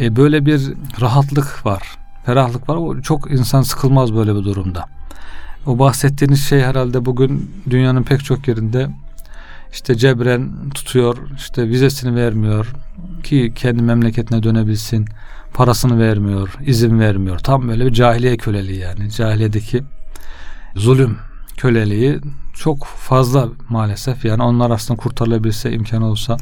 E, 0.00 0.16
böyle 0.16 0.46
bir 0.46 0.72
rahatlık 1.00 1.66
var, 1.66 1.82
ferahlık 2.26 2.68
var. 2.68 2.76
O 2.76 3.00
çok 3.00 3.30
insan 3.30 3.62
sıkılmaz 3.62 4.14
böyle 4.14 4.34
bir 4.34 4.44
durumda. 4.44 4.84
O 5.66 5.78
bahsettiğiniz 5.78 6.44
şey 6.44 6.60
herhalde 6.60 7.04
bugün 7.04 7.50
dünyanın 7.70 8.02
pek 8.02 8.24
çok 8.24 8.48
yerinde 8.48 8.88
işte 9.72 9.94
cebren 9.94 10.70
tutuyor, 10.70 11.16
işte 11.36 11.68
vizesini 11.68 12.16
vermiyor 12.16 12.74
ki 13.22 13.52
kendi 13.54 13.82
memleketine 13.82 14.42
dönebilsin, 14.42 15.06
parasını 15.54 15.98
vermiyor, 16.00 16.58
izin 16.66 17.00
vermiyor. 17.00 17.38
Tam 17.38 17.68
böyle 17.68 17.86
bir 17.86 17.92
cahiliye 17.92 18.36
köleliği 18.36 18.78
yani. 18.78 19.10
Cahiliyedeki 19.10 19.82
zulüm 20.76 21.18
köleliği 21.56 22.20
çok 22.54 22.84
fazla 22.84 23.48
maalesef. 23.68 24.24
Yani 24.24 24.42
onlar 24.42 24.70
aslında 24.70 25.00
kurtarılabilse 25.00 25.72
imkan 25.72 26.02
olsa 26.02 26.36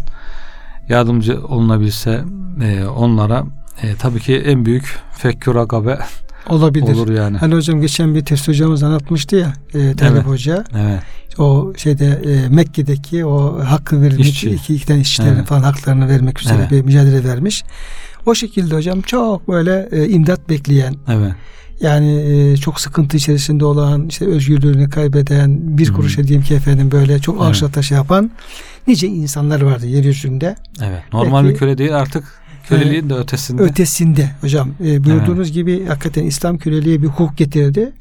yardımcı 0.89 1.47
olunabilse 1.47 2.25
e, 2.63 2.85
onlara 2.85 3.45
e, 3.83 3.95
tabii 3.97 4.21
ki 4.21 4.37
en 4.37 4.65
büyük 4.65 4.99
fekkür 5.13 5.57
agabe 5.57 5.99
olabilir. 6.49 6.95
Olur 6.95 7.11
yani. 7.11 7.37
Hani 7.37 7.55
hocam 7.55 7.81
geçen 7.81 8.15
bir 8.15 8.25
test 8.25 8.49
hocamız 8.49 8.83
anlatmıştı 8.83 9.37
ya 9.37 9.53
e, 9.75 9.97
Talep 9.97 10.13
evet. 10.13 10.27
Hoca. 10.27 10.65
Evet. 10.77 11.01
O 11.39 11.73
şeyde 11.77 12.07
e, 12.07 12.49
Mekke'deki 12.49 13.25
o 13.25 13.65
hakkı 13.65 14.03
verilmek 14.03 14.27
İşçi. 14.27 14.51
iki, 14.51 14.75
iki 14.75 14.87
tane 14.87 15.01
işçilerin 15.01 15.37
evet. 15.37 15.47
falan 15.47 15.63
haklarını 15.63 16.09
vermek 16.09 16.41
üzere 16.41 16.59
evet. 16.61 16.71
bir 16.71 16.83
mücadele 16.83 17.25
vermiş. 17.25 17.65
O 18.27 18.35
şekilde 18.35 18.75
hocam 18.75 19.01
çok 19.01 19.49
böyle 19.49 19.89
e, 19.93 20.09
imdat 20.09 20.49
bekleyen. 20.49 20.95
Evet. 21.09 21.33
Yani 21.81 22.21
e, 22.21 22.57
çok 22.57 22.81
sıkıntı 22.81 23.17
içerisinde 23.17 23.65
olan, 23.65 24.09
işte 24.09 24.27
özgürlüğünü 24.27 24.91
kaybeden, 24.91 25.79
bir 25.79 25.93
kuruşa 25.93 26.25
diyeyim 26.25 26.43
ki 26.43 26.55
efendim 26.55 26.91
böyle 26.91 27.19
çok 27.19 27.37
evet. 27.37 27.47
ağaçla 27.47 27.83
şey 27.83 27.97
yapan 27.97 28.31
nice 28.87 29.07
insanlar 29.07 29.61
vardı 29.63 29.87
yeryüzünde. 29.87 30.57
Evet. 30.83 31.03
Normal 31.13 31.43
Belki, 31.43 31.55
bir 31.55 31.59
köle 31.59 31.79
değil 31.79 31.97
artık 31.97 32.25
köleliğin 32.69 33.11
de 33.11 33.15
ötesinde. 33.15 33.63
Ötesinde 33.63 34.31
hocam. 34.41 34.71
E, 34.85 35.05
buyurduğunuz 35.05 35.47
evet. 35.47 35.55
gibi 35.55 35.87
hakikaten 35.87 36.25
İslam 36.25 36.59
köleliğe 36.59 37.03
bir 37.03 37.07
hukuk 37.07 37.37
getirdi. 37.37 37.93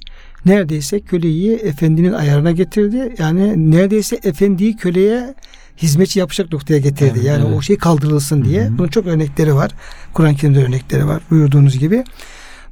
Neredeyse 0.46 1.00
köleyi 1.00 1.54
efendinin 1.54 2.14
ayarına 2.14 2.52
getirdi. 2.52 3.16
Yani 3.20 3.72
neredeyse 3.72 4.20
efendiyi 4.24 4.78
köleye 4.78 5.34
hizmetçi 5.78 6.20
yapacak 6.20 6.54
noktaya 6.54 6.80
getirdi. 6.80 7.14
Evet, 7.16 7.26
yani 7.26 7.46
evet. 7.48 7.58
o 7.58 7.62
şey 7.62 7.78
kaldırılsın 7.78 8.46
diye. 8.46 8.64
Hı-hı. 8.64 8.78
Bunun 8.78 8.88
çok 8.88 9.08
örnekleri 9.08 9.56
var. 9.56 9.72
Kur'an-ı 10.14 10.36
Kerim'de 10.36 10.64
örnekleri 10.66 11.08
var 11.08 11.22
buyurduğunuz 11.30 11.80
gibi. 11.80 12.04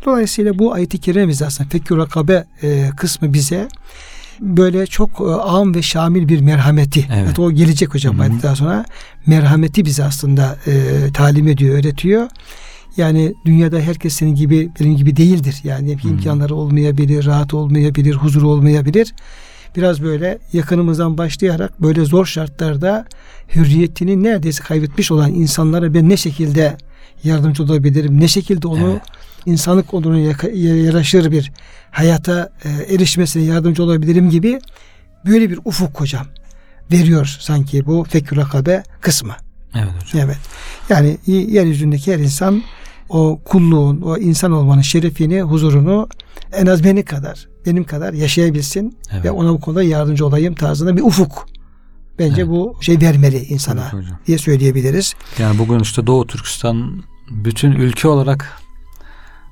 Dolayısıyla 0.06 0.60
bu 0.60 0.74
ayet-i 0.74 0.98
kerime 0.98 1.28
bize 1.28 1.46
aslında 1.46 1.70
fekür 1.70 1.98
rakabe 1.98 2.46
e, 2.64 2.90
kısmı 2.98 3.34
bize 3.34 3.68
böyle 4.42 4.86
çok 4.86 5.10
e, 5.22 5.24
am 5.24 5.76
ve 5.76 5.82
şamil 5.82 6.28
bir 6.28 6.42
merhameti. 6.42 7.06
Evet. 7.10 7.24
evet 7.26 7.40
o 7.40 7.52
gelecek 7.52 7.94
hocam 7.94 8.20
daha 8.44 8.56
sonra 8.56 8.86
merhameti 9.26 9.86
bize 9.86 10.04
aslında 10.04 10.58
e, 10.68 10.74
talim 11.14 11.48
ediyor, 11.48 11.80
öğretiyor. 11.80 12.28
Yani 12.98 13.34
dünyada 13.46 13.80
herkes 13.80 14.14
senin 14.14 14.36
gibi 14.36 14.70
benim 14.80 14.96
gibi 14.96 15.16
değildir. 15.16 15.56
Yani 15.64 15.98
Hı-hı. 15.98 16.12
imkanları 16.12 16.56
olmayabilir, 16.56 17.26
rahat 17.26 17.54
olmayabilir, 17.54 18.14
huzur 18.14 18.42
olmayabilir. 18.42 19.14
biraz 19.76 20.04
böyle 20.04 20.40
yakınımızdan 20.54 21.18
başlayarak 21.18 21.82
böyle 21.82 22.06
zor 22.06 22.26
şartlarda 22.26 23.06
hürriyetini 23.56 24.24
neredeyse 24.24 24.64
kaybetmiş 24.64 25.12
olan 25.12 25.32
insanlara 25.34 25.94
ben 25.94 26.10
ne 26.10 26.18
şekilde 26.18 26.78
yardımcı 27.24 27.64
olabilirim? 27.64 28.22
Ne 28.22 28.28
şekilde 28.28 28.68
onu 28.68 28.90
Evet. 28.90 29.02
İnsanlık 29.46 29.94
onuruna 29.94 30.20
yaraşır 30.58 31.32
bir 31.32 31.52
hayata 31.92 32.50
e, 32.64 32.94
erişmesine 32.96 33.44
yardımcı 33.44 33.84
olabilirim 33.84 34.30
gibi 34.30 34.60
böyle 35.26 35.50
bir 35.50 35.60
ufuk 35.66 36.02
hocam 36.02 36.26
veriyor 36.92 37.38
sanki 37.40 37.86
bu 37.86 38.06
fekür 38.10 38.38
rakabe 38.38 38.84
kısmı. 39.02 39.34
Evet 39.76 39.90
hocam. 40.02 40.26
Evet. 40.26 40.38
Yani 40.90 41.18
yeryüzündeki 41.28 42.14
her 42.14 42.20
insan 42.20 42.64
o 43.10 43.40
kulluğun, 43.46 44.02
o 44.02 44.18
insan 44.18 44.52
olmanın 44.52 44.82
şerefini, 44.82 45.42
huzurunu 45.42 46.10
en 46.54 46.66
az 46.66 46.84
benim 46.84 47.06
kadar, 47.06 47.48
benim 47.66 47.84
kadar 47.84 48.14
yaşayabilsin 48.14 48.98
Evet. 49.12 49.26
ve 49.26 49.32
ona 49.32 49.50
bu 49.50 49.60
konuda 49.60 49.84
yardımcı 49.84 50.26
olayım 50.26 50.56
tarzında 50.56 50.98
bir 50.98 51.02
ufuk. 51.02 51.46
Bence 52.20 52.42
Evet. 52.42 52.52
bu 52.52 52.78
şey 52.82 53.02
vermeli 53.02 53.38
insana 53.38 53.94
hocam. 53.94 54.20
diye 54.28 54.38
söyleyebiliriz. 54.38 55.14
Yani 55.40 55.58
bugün 55.60 55.80
işte 55.80 56.08
Doğu 56.08 56.28
Türkistan 56.28 57.04
bütün 57.32 57.72
ülke 57.72 58.08
olarak 58.08 58.60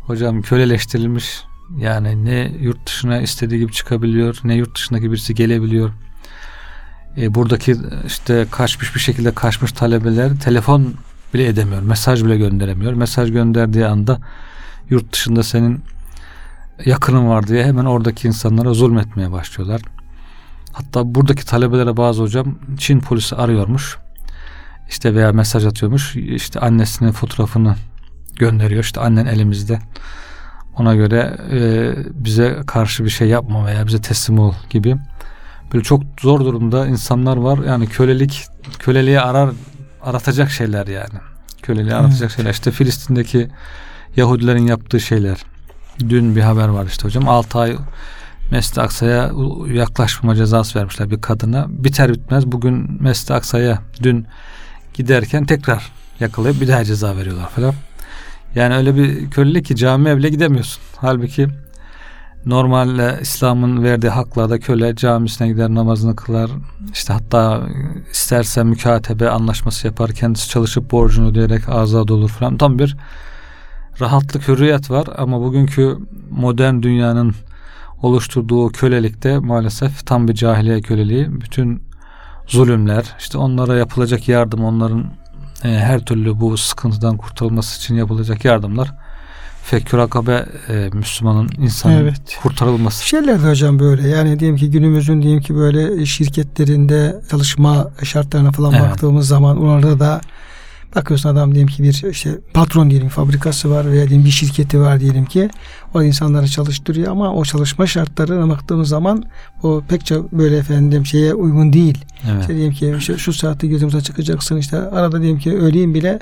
hocam 0.08 0.42
köleleştirilmiş. 0.42 1.44
Yani 1.78 2.26
ne 2.26 2.52
yurt 2.62 2.88
dışına 2.88 3.22
istediği 3.22 3.60
gibi 3.60 3.72
çıkabiliyor, 3.72 4.40
ne 4.44 4.56
yurt 4.56 4.76
dışındaki 4.76 5.12
birisi 5.12 5.36
gelebiliyor. 5.36 5.92
E, 7.18 7.36
buradaki 7.36 7.76
işte 8.06 8.48
kaçmış 8.52 8.96
bir 8.96 9.00
şekilde 9.00 9.32
kaçmış 9.32 9.72
talebeler 9.72 10.40
telefon 10.40 10.94
bile 11.34 11.48
edemiyor, 11.48 11.82
mesaj 11.82 12.24
bile 12.24 12.38
gönderemiyor. 12.38 12.94
Mesaj 12.94 13.32
gönderdiği 13.32 13.86
anda 13.86 14.20
yurt 14.90 15.14
dışında 15.14 15.44
senin 15.44 15.82
yakının 16.86 17.28
var 17.28 17.48
diye 17.48 17.66
hemen 17.66 17.86
oradaki 17.86 18.28
insanlara 18.28 18.74
zulmetmeye 18.74 19.32
başlıyorlar. 19.32 19.82
Hatta 20.74 21.16
buradaki 21.16 21.46
talebelere 21.46 21.98
bazı 21.98 22.22
hocam 22.22 22.56
Çin 22.78 23.00
polisi 23.00 23.36
arıyormuş 23.36 23.98
işte 24.90 25.16
veya 25.16 25.32
mesaj 25.32 25.66
atıyormuş 25.66 26.16
işte 26.16 26.60
annesinin 26.60 27.12
fotoğrafını 27.12 27.76
gönderiyor. 28.39 28.84
İşte 28.84 29.00
annen 29.01 29.25
elimizde. 29.25 29.79
Ona 30.77 30.96
göre 30.96 31.38
e, 31.51 31.94
bize 32.25 32.58
karşı 32.67 33.06
bir 33.06 33.10
şey 33.10 33.27
yapma 33.27 33.65
veya 33.65 33.88
bize 33.88 34.01
teslim 34.01 34.39
ol 34.39 34.53
gibi. 34.70 34.96
Böyle 35.74 35.84
çok 35.84 36.03
zor 36.22 36.39
durumda 36.39 36.88
insanlar 36.88 37.38
var. 37.38 37.60
Yani 37.67 37.88
kölelik 37.88 38.46
köleliğe 38.79 39.22
arar 39.22 39.50
aratacak 40.03 40.51
şeyler 40.51 40.88
yani. 40.88 41.20
Köleliğe 41.62 41.96
aratacak 41.96 42.32
şeyler. 42.32 42.51
İşte 42.51 42.72
Filistin'deki 42.72 43.50
Yahudilerin 44.15 44.67
yaptığı 44.67 45.00
şeyler. 45.00 45.38
Dün 46.00 46.36
bir 46.36 46.41
haber 46.41 46.67
var 46.67 46.86
işte 46.86 47.03
hocam. 47.03 47.29
6 47.29 47.60
ay 47.60 47.75
Mescid-i 48.51 48.82
Aksa'ya 48.82 49.32
yaklaşmama 49.74 50.36
cezası 50.36 50.79
vermişler 50.79 51.12
bir 51.12 51.22
kadına. 51.22 51.65
Biter 51.70 52.13
bitmez 52.13 52.48
bugün 52.48 53.03
Mescid-i 53.03 53.34
Aksa'ya 53.34 53.79
dün 54.03 54.27
giderken 54.94 55.46
tekrar 55.46 55.91
yakalayıp 56.20 56.62
bir 56.62 56.67
daha 56.67 56.84
ceza 56.84 57.17
veriyorlar 57.17 57.50
falan. 57.50 57.74
Yani 58.56 58.75
öyle 58.75 58.96
bir 58.96 59.30
kölelik 59.30 59.66
ki 59.66 59.75
camiye 59.75 60.18
bile 60.18 60.30
gidemiyorsun. 60.30 60.84
Halbuki 60.98 61.48
normalde 62.46 63.20
İslam'ın 63.22 63.84
verdiği 63.84 64.10
haklarda 64.10 64.60
köle 64.60 64.96
camisine 64.96 65.48
gider 65.48 65.70
namazını 65.70 66.16
kılar. 66.16 66.51
İşte 66.94 67.13
hatta 67.13 67.62
isterse 68.12 68.63
mükatebe 68.63 69.30
anlaşması 69.30 69.88
yapar. 69.88 70.12
Kendisi 70.12 70.50
çalışıp 70.50 70.92
borcunu 70.92 71.27
ödeyerek 71.27 71.70
azad 71.70 72.10
olur 72.10 72.30
falan. 72.30 72.58
Tam 72.58 72.80
bir 72.80 72.98
rahatlık 74.01 74.48
hürriyet 74.48 74.92
var 74.92 75.08
ama 75.18 75.42
bugünkü 75.42 75.98
modern 76.30 76.82
dünyanın 76.82 77.36
oluşturduğu 78.01 78.70
kölelikte 78.70 79.39
maalesef 79.39 80.06
tam 80.06 80.27
bir 80.27 80.34
cahiliye 80.34 80.82
köleliği. 80.82 81.42
Bütün 81.42 81.84
zulümler, 82.48 83.16
işte 83.20 83.38
onlara 83.38 83.75
yapılacak 83.75 84.27
yardım, 84.27 84.63
onların 84.63 85.06
e, 85.64 85.68
her 85.70 86.00
türlü 86.00 86.40
bu 86.40 86.58
sıkıntıdan 86.58 87.18
kurtulması 87.18 87.78
için 87.78 87.96
yapılacak 87.96 88.46
yardımlar 88.46 88.94
fekkür 89.64 89.98
akabe 89.98 90.46
e, 90.70 90.89
Müslümanın 90.93 91.50
insanın 91.58 91.93
Evet. 91.93 92.39
kurtarılması. 92.43 93.08
Şeyler 93.08 93.43
de 93.43 93.50
hocam 93.50 93.80
böyle 93.80 94.08
yani 94.08 94.39
diyelim 94.39 94.58
ki 94.58 94.72
günümüzün 94.72 95.22
diyelim 95.22 95.41
ki 95.41 95.56
böyle 95.56 96.06
şirketlerinde 96.06 97.15
çalışma 97.32 97.88
şartlarına 98.04 98.52
falan 98.52 98.74
Evet. 98.74 98.82
baktığımız 98.84 99.28
zaman 99.28 99.58
orada 99.58 100.00
da 100.00 100.22
bakıyorsun 100.95 101.30
adam 101.30 101.52
diyelim 101.52 101.67
ki 101.67 101.84
bir 101.84 102.12
işte 102.12 102.39
patron 102.54 102.89
diyelim 102.89 103.10
fabrikası 103.10 103.71
var 103.71 103.91
veya 103.91 104.10
diyelim 104.10 104.26
bir 104.26 104.32
şirketi 104.32 104.80
var 104.80 105.00
diyelim 105.00 105.26
ki 105.26 105.50
o 105.93 106.04
insanları 106.04 106.47
çalıştırıyor 106.47 107.12
ama 107.12 107.34
o 107.34 107.45
çalışma 107.45 107.88
şartlarına 107.88 108.50
baktığımız 108.50 108.89
zaman 108.89 109.23
o 109.63 109.84
pek 109.89 110.06
çok 110.06 110.32
böyle 110.32 110.58
efendim 110.58 111.06
şeye 111.06 111.34
uygun 111.34 111.73
değil. 111.73 112.06
Evet. 112.32 112.41
İşte 112.41 112.56
diyelim 112.56 112.73
ki 112.73 112.95
işte 112.97 113.17
şu 113.17 113.34
saatte 113.34 113.67
gözümüze 113.67 114.02
çıkacaksın 114.02 114.58
işte 114.58 114.78
arada 114.78 115.21
diyelim 115.21 115.39
ki 115.39 115.58
öğleyin 115.58 115.93
bile 115.93 116.19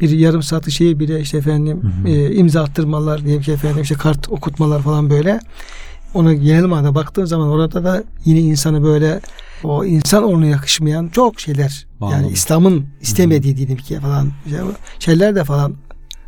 bir 0.00 0.10
yarım 0.10 0.42
saatlik 0.42 0.74
şeyi 0.74 1.00
bile 1.00 1.20
işte 1.20 1.38
efendim 1.38 1.82
Hı 1.82 2.08
hı. 2.08 2.12
e, 2.12 2.34
imza 2.34 2.62
attırmalar 2.62 3.24
diyelim 3.24 3.42
ki 3.42 3.52
efendim 3.52 3.82
işte 3.82 3.94
kart 3.94 4.28
okutmalar 4.28 4.82
falan 4.82 5.10
böyle 5.10 5.40
ona 6.14 6.34
genel 6.34 6.64
manada 6.64 6.94
baktığın 6.94 7.24
zaman 7.24 7.48
orada 7.48 7.84
da 7.84 8.04
yine 8.24 8.40
insanı 8.40 8.82
böyle 8.82 9.20
o 9.64 9.84
insan 9.84 10.24
onuna 10.24 10.46
yakışmayan 10.46 11.08
çok 11.08 11.40
şeyler 11.40 11.86
yani 12.00 12.14
Anladım. 12.14 12.32
İslam'ın 12.34 12.86
istemediği 13.00 13.56
diyelim 13.56 13.76
ki 13.76 14.00
falan 14.00 14.32
şey- 14.50 14.58
şeyler 14.98 15.34
de 15.34 15.44
falan 15.44 15.74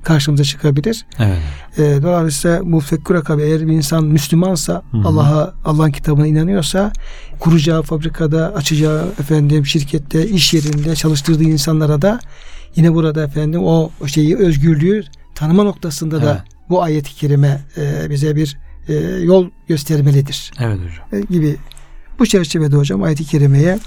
karşımıza 0.03 0.45
çıkabilir. 0.45 1.07
Evet. 1.19 1.39
E, 1.79 2.03
dolayısıyla 2.03 2.61
bu 2.73 2.81
fekkür 2.81 3.15
akabe 3.15 3.43
eğer 3.43 3.61
bir 3.67 3.73
insan 3.73 4.05
Müslümansa. 4.05 4.83
Allah'a 5.05 5.55
Allah'ın 5.65 5.91
kitabına 5.91 6.27
inanıyorsa 6.27 6.93
kuracağı 7.41 7.83
fabrikada 7.83 8.55
açacağı 8.55 9.07
efendim 9.21 9.67
şirkette 9.67 10.29
iş 10.29 10.55
yerinde 10.55 10.95
çalıştırdığı 10.97 11.45
insanlara 11.45 12.03
da 12.03 12.21
yine 12.77 12.95
burada 12.95 13.25
efendim 13.25 13.61
o 13.65 13.91
şeyi 14.07 14.37
özgürlüğü 14.37 15.05
tanıma 15.35 15.63
noktasında 15.63 16.23
da 16.23 16.31
Evet. 16.33 16.53
bu 16.69 16.83
ayet-i 16.83 17.15
kerime 17.15 17.61
e, 17.77 18.11
bize 18.11 18.37
bir 18.37 18.59
e, 18.89 18.95
yol 19.23 19.47
göstermelidir 19.69 20.53
Evet 20.61 20.79
hocam. 20.79 21.23
e, 21.23 21.35
gibi. 21.35 21.57
Bu 22.21 22.27
çerçevede 22.27 22.77
hocam 22.77 23.03
ayet-i 23.03 23.25
kerimeye 23.25 23.79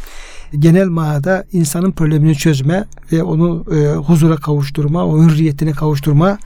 genel 0.60 0.88
manada 0.88 1.46
insanın 1.52 1.92
problemini 1.92 2.36
çözme 2.36 2.86
ve 3.12 3.24
onu 3.24 3.66
e, 3.76 3.96
huzura 3.96 4.36
kavuşturma, 4.36 5.06
o 5.06 5.24
hürriyetine 5.24 5.72
kavuşturma 5.72 6.38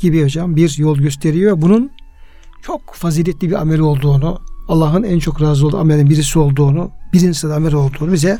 gibi 0.00 0.22
hocam 0.22 0.56
bir 0.56 0.78
yol 0.78 0.98
gösteriyor. 0.98 1.62
Bunun 1.62 1.90
çok 2.62 2.94
faziletli 2.94 3.50
bir 3.50 3.60
amel 3.60 3.80
olduğunu, 3.80 4.40
Allah'ın 4.68 5.02
en 5.02 5.18
çok 5.18 5.42
razı 5.42 5.66
olduğu 5.66 5.78
amelin 5.78 6.10
birisi 6.10 6.38
olduğunu, 6.38 6.90
birinci 7.12 7.38
sırada 7.38 7.56
amel 7.56 7.74
olduğunu 7.74 8.12
bize 8.12 8.38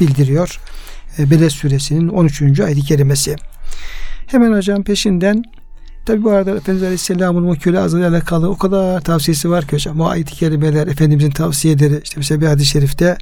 bildiriyor. 0.00 0.60
E, 1.18 1.30
Beled 1.30 1.50
suresinin 1.50 2.08
13. 2.08 2.60
ayet-i 2.60 2.82
kerimesi. 2.82 3.36
Hemen 4.26 4.52
hocam 4.52 4.82
peşinden 4.82 5.42
Tabi 6.06 6.24
bu 6.24 6.30
arada 6.30 6.50
Efendimiz 6.50 6.82
Aleyhisselam'ın 6.82 7.48
o 7.48 7.54
köle 7.54 7.78
azlığıyla 7.78 8.10
alakalı 8.10 8.50
o 8.50 8.56
kadar 8.56 9.00
tavsiyesi 9.00 9.50
var 9.50 9.66
ki 9.66 9.72
hocam. 9.72 10.00
O 10.00 10.06
ayet-i 10.06 10.34
kerimeler, 10.34 10.86
Efendimizin 10.86 11.30
tavsiyeleri, 11.30 12.00
işte 12.04 12.14
mesela 12.16 12.40
bir 12.40 12.46
hadis-i 12.46 12.66
şerifte 12.66 13.18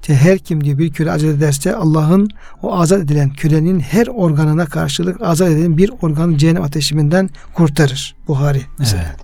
işte 0.00 0.14
her 0.14 0.38
kim 0.38 0.64
diyor 0.64 0.78
bir 0.78 0.92
köle 0.92 1.12
azat 1.12 1.28
ederse 1.28 1.76
Allah'ın 1.76 2.28
o 2.62 2.76
azat 2.76 3.00
edilen 3.00 3.30
kölenin 3.30 3.80
her 3.80 4.06
organına 4.06 4.66
karşılık 4.66 5.22
azat 5.22 5.48
edilen 5.48 5.78
bir 5.78 5.90
organı 6.02 6.38
cehennem 6.38 6.62
ateşinden 6.62 7.30
kurtarır. 7.54 8.16
Buhari 8.28 8.62
mesela. 8.78 9.02
Evet. 9.06 9.20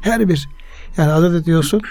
Her 0.00 0.28
bir. 0.28 0.48
Yani 0.96 1.12
azat 1.12 1.34
ediyorsun. 1.34 1.82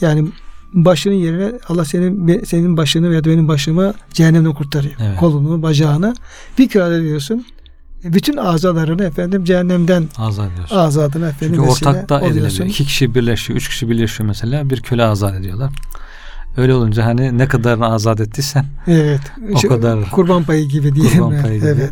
Yani 0.00 0.28
başının 0.72 1.14
yerine 1.14 1.52
Allah 1.68 1.84
senin 1.84 2.44
senin 2.44 2.76
başını 2.76 3.10
veya 3.10 3.24
benim 3.24 3.48
başımı 3.48 3.94
cehennemden 4.12 4.54
kurtarıyor. 4.54 4.94
Evet. 5.00 5.18
Kolunu, 5.18 5.62
bacağını 5.62 6.14
bir 6.58 6.80
azat 6.80 7.00
ediyorsun. 7.00 7.46
Bütün 8.04 8.36
azalarını 8.36 9.04
efendim 9.04 9.44
cehennemden 9.44 10.08
Azat 10.18 10.52
ediyorsun. 10.52 10.76
azadına 10.76 11.28
efendim 11.28 11.56
Çünkü 11.56 11.68
vesile 11.70 11.88
ortak 11.88 12.08
da 12.08 12.16
edilebilir. 12.18 12.36
oluyorsun. 12.38 12.64
İki 12.64 12.84
kişi 12.84 13.14
birleşiyor, 13.14 13.56
üç 13.56 13.68
kişi 13.68 13.88
birleşiyor 13.88 14.26
mesela 14.28 14.70
bir 14.70 14.80
köle 14.80 15.04
azat 15.04 15.34
ediyorlar. 15.34 15.72
Öyle 16.56 16.74
olunca 16.74 17.04
hani 17.04 17.38
ne 17.38 17.48
kadarını 17.48 17.86
azat 17.86 18.20
ettiysen 18.20 18.66
Evet. 18.86 19.20
O 19.54 19.58
Şu 19.58 19.68
kadar. 19.68 20.10
Kurban 20.10 20.42
payı 20.44 20.68
gibi 20.68 20.94
diyelim. 20.94 21.12
Kurban 21.22 21.42
payı 21.42 21.60
gibi. 21.60 21.66
Evet. 21.68 21.90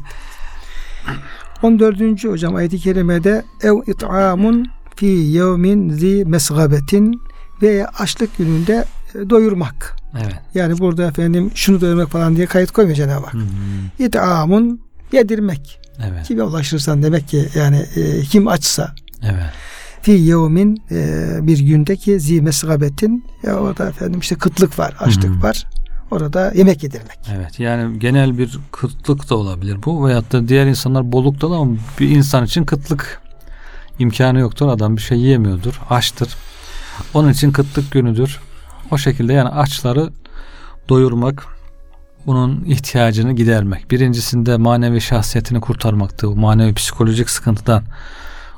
14. 1.63 2.25
hocam 2.25 2.55
ayet-i 2.55 2.79
kerimede 2.79 3.45
ev 3.63 3.73
it'amun 3.87 4.67
fi 4.97 5.07
yevmin 5.07 5.91
zi 5.91 6.25
mesgabetin 6.27 7.21
veya 7.63 7.91
açlık 7.99 8.39
gününde 8.39 8.85
e, 9.15 9.31
doyurmak. 9.31 9.97
evet. 10.23 10.35
Yani 10.55 10.79
burada 10.79 11.07
efendim 11.07 11.51
şunu 11.55 11.81
doyurmak 11.81 12.09
falan 12.11 12.37
diye 12.37 12.47
kayıt 12.47 12.71
koymuyor 12.71 12.97
Cenab-ı 12.97 13.25
Hak. 13.25 13.35
Hı 13.35 13.39
hı. 13.39 14.05
İt'amun 14.05 14.81
yedirmek. 15.13 15.81
Evet. 15.99 16.27
Kime 16.27 16.43
ulaşırsan 16.43 17.03
demek 17.03 17.29
ki 17.29 17.49
yani 17.55 17.85
e, 17.97 18.21
kim 18.21 18.49
açsa 18.49 18.95
Evet. 19.23 19.53
fi 20.03 20.11
yevmin 20.11 20.83
e, 20.91 21.39
bir 21.43 21.59
gündeki 21.59 22.21
zi 22.21 22.43
mesgabetin 22.43 23.25
ya 23.43 23.55
orada 23.55 23.89
efendim 23.89 24.21
işte 24.21 24.35
kıtlık 24.35 24.79
var, 24.79 24.95
açlık 25.01 25.25
Hı 25.25 25.29
hı. 25.39 25.43
var. 25.43 25.67
Orada 26.11 26.53
yemek 26.55 26.83
yedirmek. 26.83 27.19
Evet 27.37 27.61
yani 27.61 27.99
genel 27.99 28.39
bir 28.39 28.59
kıtlık 28.73 29.31
da 29.31 29.35
olabilir 29.35 29.79
bu 29.85 30.07
veyahut 30.07 30.33
da 30.33 30.49
diğer 30.49 30.67
insanlar 30.67 31.13
bollukta 31.13 31.51
da 31.51 31.55
ama 31.55 31.77
bir 32.01 32.09
insan 32.11 32.45
için 32.45 32.65
kıtlık 32.65 33.21
imkanı 33.99 34.39
yoktur. 34.41 34.69
Adam 34.69 34.97
bir 34.97 35.03
şey 35.03 35.19
yiyemiyordur. 35.19 35.81
Açtır. 35.91 36.29
Onun 37.15 37.33
için 37.33 37.53
kıtlık 37.53 37.91
günüdür. 37.91 38.41
O 38.91 38.99
şekilde 38.99 39.33
yani 39.33 39.49
açları 39.49 40.11
doyurmak, 40.89 41.47
bunun 42.27 42.65
ihtiyacını 42.65 43.33
gidermek. 43.33 43.91
Birincisinde 43.91 44.57
manevi 44.57 45.01
şahsiyetini 45.01 45.61
kurtarmaktı. 45.61 46.31
Manevi 46.31 46.75
psikolojik 46.75 47.31
sıkıntıdan 47.31 47.83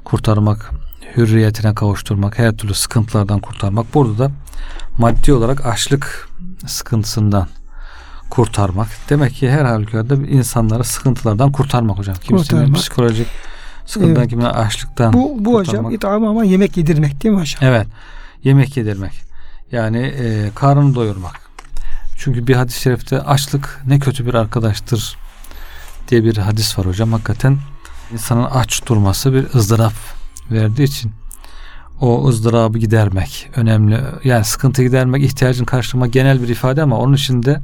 kurtarmak, 0.05 0.71
hürriyetine 1.17 1.75
kavuşturmak, 1.75 2.39
her 2.39 2.57
türlü 2.57 2.75
sıkıntılardan 2.75 3.41
kurtarmak. 3.41 3.95
Burada 3.95 4.19
da 4.19 4.31
maddi 4.99 5.33
olarak 5.33 5.67
açlık 5.67 6.29
sıkıntısından 6.67 7.49
kurtarmak. 8.31 8.89
Demek 9.09 9.33
ki 9.33 9.51
her 9.51 9.65
halükarda 9.65 10.15
insanları 10.15 10.85
sıkıntılardan 10.85 11.53
kurtarmak 11.53 11.99
hocam. 11.99 12.17
Kurtarmak. 12.29 12.77
psikolojik 12.77 13.27
sıkıntıdan, 13.87 14.21
evet. 14.21 14.31
kimine 14.31 14.49
açlıktan 14.49 15.13
Bu, 15.13 15.37
bu 15.39 15.55
hocam 15.55 15.91
itham 15.91 16.25
ama 16.25 16.45
yemek 16.45 16.77
yedirmek 16.77 17.23
değil 17.23 17.35
mi 17.35 17.41
hocam? 17.41 17.59
Evet. 17.63 17.87
Yemek 18.45 18.77
yedirmek. 18.77 19.13
Yani 19.73 19.99
e, 19.99 20.51
karnını 20.55 20.95
doyurmak. 20.95 21.46
Çünkü 22.19 22.47
bir 22.47 22.57
hadis-i 22.57 22.81
şerifte 22.81 23.21
açlık 23.21 23.83
ne 23.87 23.99
kötü 23.99 24.27
bir 24.27 24.35
arkadaştır 24.35 25.17
diye 26.09 26.25
bir 26.25 26.37
hadis 26.37 26.79
var 26.79 26.87
hocam. 26.87 27.13
Hakikaten 27.13 27.59
insanın 28.13 28.45
aç 28.45 28.87
durması 28.87 29.33
bir 29.33 29.55
ızdırap 29.55 29.93
verdiği 30.51 30.83
için 30.83 31.13
o 32.01 32.29
ızdırabı 32.29 32.79
gidermek 32.79 33.51
önemli. 33.57 34.01
Yani 34.25 34.45
sıkıntı 34.45 34.83
gidermek, 34.83 35.25
ihtiyacın 35.25 35.65
karşılama 35.65 36.07
genel 36.07 36.43
bir 36.43 36.49
ifade 36.49 36.83
ama 36.83 36.99
onun 36.99 37.15
içinde 37.15 37.61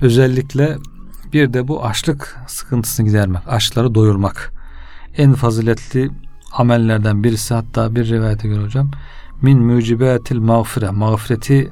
özellikle 0.00 0.78
bir 1.32 1.52
de 1.52 1.68
bu 1.68 1.84
açlık 1.84 2.36
sıkıntısını 2.46 3.06
gidermek, 3.06 3.48
açları 3.48 3.94
doyurmak. 3.94 4.52
En 5.16 5.34
faziletli 5.34 6.10
amellerden 6.52 7.24
birisi 7.24 7.54
hatta 7.54 7.94
bir 7.94 8.08
rivayete 8.08 8.48
göre 8.48 8.64
hocam 8.64 8.90
min 9.42 9.58
mucibatil 9.58 10.38
mağfire 10.38 10.90
mağfireti 10.90 11.70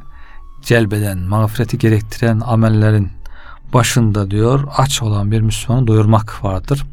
celbeden, 0.65 1.19
mağfireti 1.19 1.79
gerektiren 1.79 2.41
amellerin 2.47 3.09
başında 3.73 4.31
diyor 4.31 4.65
aç 4.77 5.03
olan 5.03 5.31
bir 5.31 5.41
Müslümanı 5.41 5.87
doyurmak 5.87 6.45
vardır. 6.45 6.85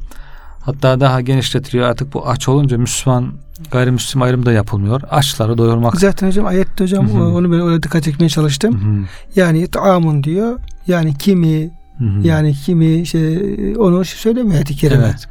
Hatta 0.61 0.99
daha 0.99 1.21
genişletiliyor 1.21 1.89
artık 1.89 2.13
bu 2.13 2.27
aç 2.29 2.49
olunca 2.49 2.77
Müslüman 2.77 3.33
gayrimüslim 3.71 4.21
ayrımı 4.21 4.45
da 4.45 4.51
yapılmıyor. 4.51 5.01
Açları 5.01 5.57
doyurmak. 5.57 5.99
Zaten 5.99 6.27
hocam 6.27 6.45
ayette 6.45 6.83
hocam 6.83 7.09
Hı-hı. 7.09 7.23
onu 7.23 7.51
ben 7.51 7.61
öyle 7.61 7.83
dikkat 7.83 8.03
çekmeye 8.03 8.29
çalıştım. 8.29 8.81
Hı-hı. 8.81 9.05
Yani 9.35 9.67
taamun 9.67 10.23
diyor. 10.23 10.59
Yani 10.87 11.17
kimi 11.17 11.63
Hı-hı. 11.97 12.27
yani 12.27 12.53
kimi 12.53 13.05
şey 13.05 13.37
onu 13.77 14.05
söylemiyor 14.05 14.55
ayet-i 14.55 14.75
kerime. 14.75 15.03
Evet. 15.03 15.27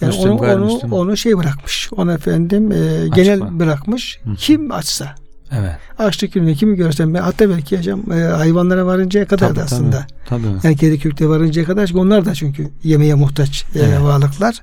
Yani 0.00 0.16
Müslüm, 0.16 0.32
onu, 0.32 0.80
onu, 0.84 0.94
onu 0.94 1.16
şey 1.16 1.38
bırakmış. 1.38 1.90
Onu 1.92 2.12
efendim 2.12 2.72
e, 2.72 3.08
genel 3.14 3.58
bırakmış. 3.58 4.20
Hı-hı. 4.24 4.34
Kim 4.34 4.72
açsa 4.72 5.14
Evet. 5.52 5.72
Açlık 5.98 6.32
gününde 6.32 6.54
kimi 6.54 6.76
görsem 6.76 7.14
ben 7.14 7.20
hatta 7.22 7.50
belki 7.50 7.78
hocam 7.78 8.12
e, 8.12 8.20
hayvanlara 8.20 8.86
varıncaya 8.86 9.26
kadar 9.26 9.48
tabii, 9.48 9.58
da 9.58 9.62
aslında. 9.62 10.06
Tabii, 10.28 10.42
tabii. 10.42 10.66
Yani 10.66 10.76
kedi 10.76 10.98
kökte 10.98 11.28
varıncaya 11.28 11.66
kadar 11.66 11.86
çünkü 11.86 11.98
onlar 12.00 12.24
da 12.24 12.34
çünkü 12.34 12.68
yemeğe 12.82 13.14
muhtaç 13.14 13.64
e, 13.74 13.78
evet. 13.78 14.02
varlıklar. 14.02 14.62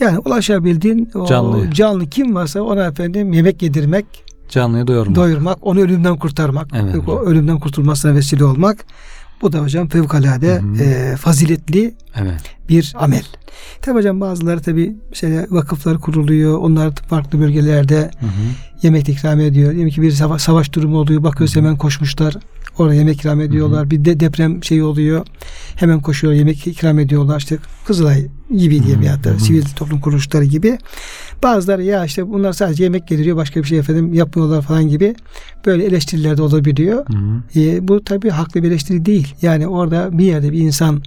Yani 0.00 0.18
ulaşabildiğin 0.18 1.10
o 1.14 1.26
canlı. 1.26 1.70
canlı 1.70 2.06
kim 2.06 2.34
varsa 2.34 2.62
ona 2.62 2.84
efendim 2.84 3.32
yemek 3.32 3.62
yedirmek, 3.62 4.06
canlıyı 4.48 4.86
doyurmak, 4.86 5.16
doyurmak 5.16 5.58
onu 5.62 5.80
ölümden 5.80 6.16
kurtarmak, 6.18 6.68
evet, 6.74 7.08
o 7.08 7.20
ölümden 7.20 7.58
kurtulmasına 7.58 8.14
vesile 8.14 8.44
olmak. 8.44 8.84
Bu 9.42 9.52
da 9.52 9.58
hocam 9.58 9.88
fevkalade 9.88 10.62
e, 10.80 11.16
faziletli 11.16 11.94
evet. 12.16 12.40
bir 12.68 12.92
amel. 12.98 13.24
Tabi 13.80 13.98
hocam 13.98 14.20
bazıları 14.20 14.62
tabi 14.62 14.96
mesela 15.10 15.46
vakıflar 15.50 16.00
kuruluyor. 16.00 16.58
Onlar 16.58 16.94
farklı 16.94 17.40
bölgelerde 17.40 18.10
hı 18.20 18.26
hı. 18.26 18.30
yemek 18.82 19.08
ikram 19.08 19.40
ediyor. 19.40 19.72
Diyelim 19.72 19.90
ki 19.90 20.02
bir 20.02 20.10
savaş, 20.10 20.42
savaş 20.42 20.72
durumu 20.72 20.98
oluyor. 20.98 21.22
Bakıyoruz 21.22 21.56
hı 21.56 21.60
hı. 21.60 21.64
hemen 21.64 21.76
koşmuşlar. 21.76 22.36
Orada 22.78 22.94
yemek 22.94 23.16
ikram 23.16 23.40
ediyorlar. 23.40 23.80
Hı 23.80 23.86
hı. 23.86 23.90
Bir 23.90 24.04
de 24.04 24.20
deprem 24.20 24.64
şeyi 24.64 24.82
oluyor. 24.84 25.26
Hemen 25.76 26.00
koşuyor 26.00 26.32
yemek 26.32 26.66
ikram 26.66 26.98
ediyorlar. 26.98 27.38
İşte 27.38 27.58
Kızılay 27.86 28.26
gibi 28.58 28.84
diye 28.84 29.00
bir 29.00 29.06
hatta 29.06 29.38
sivil 29.38 29.64
toplum 29.76 30.00
kuruluşları 30.00 30.44
gibi. 30.44 30.78
Bazıları 31.42 31.82
ya 31.82 32.04
işte 32.04 32.28
bunlar 32.28 32.52
sadece 32.52 32.84
yemek 32.84 33.08
getiriyor 33.08 33.36
başka 33.36 33.60
bir 33.60 33.66
şey 33.66 33.78
efendim 33.78 34.14
yapmıyorlar 34.14 34.62
falan 34.62 34.88
gibi 34.88 35.14
böyle 35.66 35.84
eleştiriler 35.84 36.36
de 36.36 36.42
olabiliyor. 36.42 37.06
Hı 37.08 37.18
hı. 37.18 37.60
E, 37.60 37.88
bu 37.88 38.04
tabii 38.04 38.30
haklı 38.30 38.62
bir 38.62 38.68
eleştiri 38.68 39.06
değil. 39.06 39.34
Yani 39.42 39.66
orada 39.66 40.18
bir 40.18 40.24
yerde 40.24 40.52
bir 40.52 40.58
insan 40.58 41.02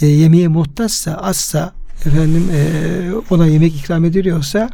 e, 0.00 0.06
yemeğe 0.06 0.48
muhtaçsa, 0.48 1.14
azsa 1.14 1.72
efendim 2.06 2.48
e, 2.54 3.12
ona 3.30 3.46
yemek 3.46 3.76
ikram 3.76 4.04
ediliyorsa 4.04 4.70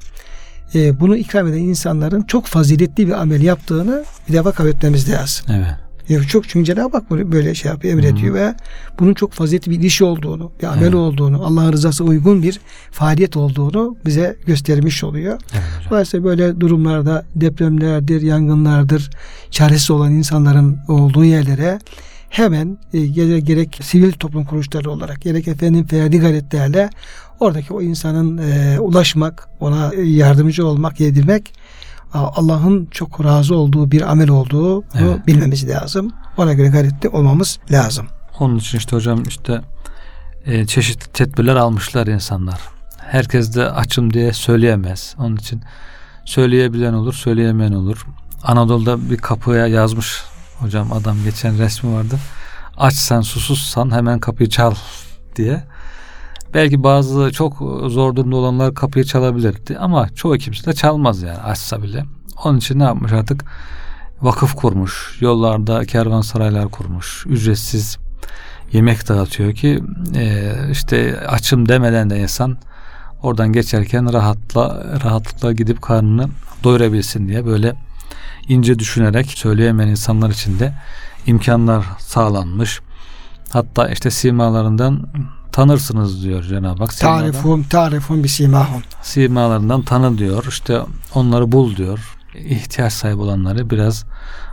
e, 0.74 1.00
bunu 1.00 1.16
ikram 1.16 1.46
eden 1.46 1.58
insanların 1.58 2.22
çok 2.22 2.46
faziletli 2.46 3.06
bir 3.06 3.12
amel 3.12 3.42
yaptığını 3.42 4.04
bir 4.28 4.32
defa 4.32 4.52
kabul 4.52 4.68
etmemiz 4.68 5.10
lazım. 5.10 5.46
Evet. 5.50 5.81
E, 6.08 6.22
çok 6.22 6.48
çünkü 6.48 6.66
Cenab-ı 6.66 6.96
Hak 6.96 7.10
böyle 7.10 7.54
şey 7.54 7.70
yapıyor, 7.70 7.94
emrediyor 7.94 8.34
ve 8.34 8.54
bunun 8.98 9.14
çok 9.14 9.32
faziletli 9.32 9.70
bir 9.70 9.80
iş 9.80 10.02
olduğunu, 10.02 10.52
bir 10.62 10.66
amel 10.66 10.82
evet. 10.82 10.94
olduğunu, 10.94 11.46
Allah'ın 11.46 11.72
rızası 11.72 12.04
uygun 12.04 12.42
bir 12.42 12.60
faaliyet 12.90 13.36
olduğunu 13.36 13.96
bize 14.06 14.36
göstermiş 14.46 15.04
oluyor. 15.04 15.40
Evet, 15.52 15.62
Dolayısıyla 15.90 16.24
böyle 16.24 16.60
durumlarda 16.60 17.24
depremlerdir, 17.34 18.22
yangınlardır, 18.22 19.10
çaresiz 19.50 19.90
olan 19.90 20.12
insanların 20.12 20.78
olduğu 20.88 21.24
yerlere 21.24 21.78
hemen 22.30 22.78
e, 22.94 23.06
gerek, 23.06 23.46
gerek 23.46 23.78
sivil 23.82 24.12
toplum 24.12 24.44
kuruluşları 24.44 24.90
olarak 24.90 25.20
gerek 25.20 25.48
efendim 25.48 25.86
ferdi 25.86 26.18
gayretlerle 26.18 26.90
oradaki 27.40 27.72
o 27.72 27.82
insanın 27.82 28.38
e, 28.38 28.80
ulaşmak, 28.80 29.48
ona 29.60 29.92
yardımcı 30.04 30.66
olmak, 30.66 31.00
yedirmek 31.00 31.52
Allah'ın 32.18 32.88
çok 32.90 33.24
razı 33.24 33.56
olduğu 33.56 33.90
bir 33.90 34.10
amel 34.10 34.30
olduğu 34.30 34.82
evet. 34.82 35.26
bilmemiz 35.26 35.68
lazım. 35.68 36.12
Ona 36.36 36.52
göre 36.52 36.68
gayretli 36.68 37.08
olmamız 37.08 37.58
lazım. 37.70 38.06
Onun 38.38 38.58
için 38.58 38.78
işte 38.78 38.96
hocam 38.96 39.22
işte 39.28 39.60
e, 40.46 40.66
çeşitli 40.66 41.12
tedbirler 41.12 41.56
almışlar 41.56 42.06
insanlar. 42.06 42.60
Herkes 42.98 43.56
de 43.56 43.70
açım 43.70 44.12
diye 44.12 44.32
söyleyemez. 44.32 45.14
Onun 45.18 45.36
için 45.36 45.62
söyleyebilen 46.24 46.92
olur, 46.92 47.14
söyleyemeyen 47.14 47.72
olur. 47.72 48.06
Anadolu'da 48.42 49.10
bir 49.10 49.16
kapıya 49.16 49.66
yazmış 49.66 50.22
hocam 50.58 50.92
adam 50.92 51.16
geçen 51.24 51.58
resmi 51.58 51.94
vardı. 51.94 52.18
Açsan 52.76 53.20
susuzsan 53.20 53.90
hemen 53.90 54.18
kapıyı 54.18 54.48
çal 54.48 54.74
diye. 55.36 55.64
Belki 56.54 56.82
bazı 56.82 57.32
çok 57.32 57.56
zor 57.86 58.16
durumda 58.16 58.36
olanlar 58.36 58.74
kapıyı 58.74 59.04
çalabilirdi 59.04 59.78
ama 59.78 60.08
çoğu 60.08 60.38
kimse 60.38 60.66
de 60.66 60.72
çalmaz 60.72 61.22
yani 61.22 61.38
açsa 61.38 61.82
bile. 61.82 62.04
Onun 62.44 62.58
için 62.58 62.78
ne 62.78 62.82
yapmış 62.82 63.12
artık? 63.12 63.44
Vakıf 64.22 64.54
kurmuş, 64.54 65.16
yollarda 65.20 65.84
kervansaraylar 65.84 66.68
kurmuş, 66.68 67.26
ücretsiz 67.26 67.98
yemek 68.72 69.08
dağıtıyor 69.08 69.54
ki 69.54 69.82
e, 70.14 70.52
işte 70.70 71.20
açım 71.28 71.68
demeden 71.68 72.10
de 72.10 72.18
insan 72.18 72.56
oradan 73.22 73.52
geçerken 73.52 74.12
rahatla 74.12 74.84
rahatlıkla 75.04 75.52
gidip 75.52 75.82
karnını 75.82 76.28
doyurabilsin 76.64 77.28
diye 77.28 77.46
böyle 77.46 77.74
ince 78.48 78.78
düşünerek 78.78 79.26
söyleyemeyen 79.26 79.90
insanlar 79.90 80.30
için 80.30 80.58
de 80.58 80.72
imkanlar 81.26 81.84
sağlanmış. 81.98 82.80
Hatta 83.52 83.88
işte 83.88 84.10
simalarından 84.10 85.08
tanırsınız 85.52 86.22
diyor 86.22 86.42
Cenab-ı 86.42 86.82
Hak. 86.82 86.96
Tarifum, 86.96 87.62
tarifum 87.62 88.24
bir 88.24 88.28
simahum. 88.28 88.82
Simalarından 89.02 89.82
tanı 89.82 90.18
diyor. 90.18 90.44
İşte 90.48 90.80
onları 91.14 91.52
bul 91.52 91.76
diyor. 91.76 92.16
İhtiyaç 92.34 92.92
sahibi 92.92 93.20
olanları 93.20 93.70
biraz 93.70 94.04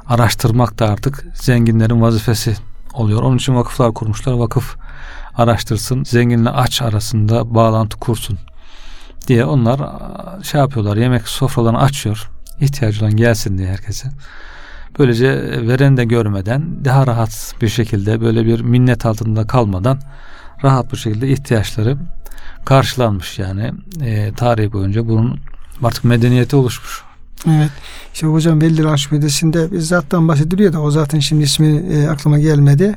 araştırmak 0.07 0.79
da 0.79 0.89
artık 0.89 1.25
zenginlerin 1.33 2.01
vazifesi 2.01 2.55
oluyor. 2.93 3.23
Onun 3.23 3.37
için 3.37 3.55
vakıflar 3.55 3.93
kurmuşlar. 3.93 4.33
Vakıf 4.33 4.75
araştırsın, 5.35 6.03
zenginle 6.03 6.49
aç 6.49 6.81
arasında 6.81 7.55
bağlantı 7.55 7.97
kursun 7.97 8.37
diye 9.27 9.45
onlar 9.45 9.79
şey 10.43 10.61
yapıyorlar. 10.61 10.97
Yemek 10.97 11.27
sofralarını 11.27 11.81
açıyor. 11.81 12.29
İhtiyacı 12.59 13.05
olan 13.05 13.15
gelsin 13.15 13.57
diye 13.57 13.67
herkese. 13.67 14.09
Böylece 14.99 15.27
veren 15.67 15.97
de 15.97 16.05
görmeden 16.05 16.85
daha 16.85 17.07
rahat 17.07 17.55
bir 17.61 17.69
şekilde 17.69 18.21
böyle 18.21 18.45
bir 18.45 18.61
minnet 18.61 19.05
altında 19.05 19.47
kalmadan 19.47 19.99
rahat 20.63 20.91
bir 20.91 20.97
şekilde 20.97 21.29
ihtiyaçları 21.29 21.97
karşılanmış 22.65 23.39
yani 23.39 23.71
e, 24.01 24.33
tarihi 24.37 24.73
boyunca 24.73 25.07
bunun 25.07 25.39
artık 25.83 26.03
medeniyeti 26.03 26.55
oluşmuş. 26.55 27.03
Evet. 27.47 27.69
İşte 28.13 28.27
hocam 28.27 28.61
Veldir 28.61 28.85
Arşimedesi'nde 28.85 29.71
bir 29.71 29.79
zattan 29.79 30.27
bahsediliyor 30.27 30.73
da 30.73 30.81
o 30.81 30.91
zaten 30.91 31.19
şimdi 31.19 31.43
ismi 31.43 31.67
e, 31.67 32.07
aklıma 32.07 32.39
gelmedi. 32.39 32.95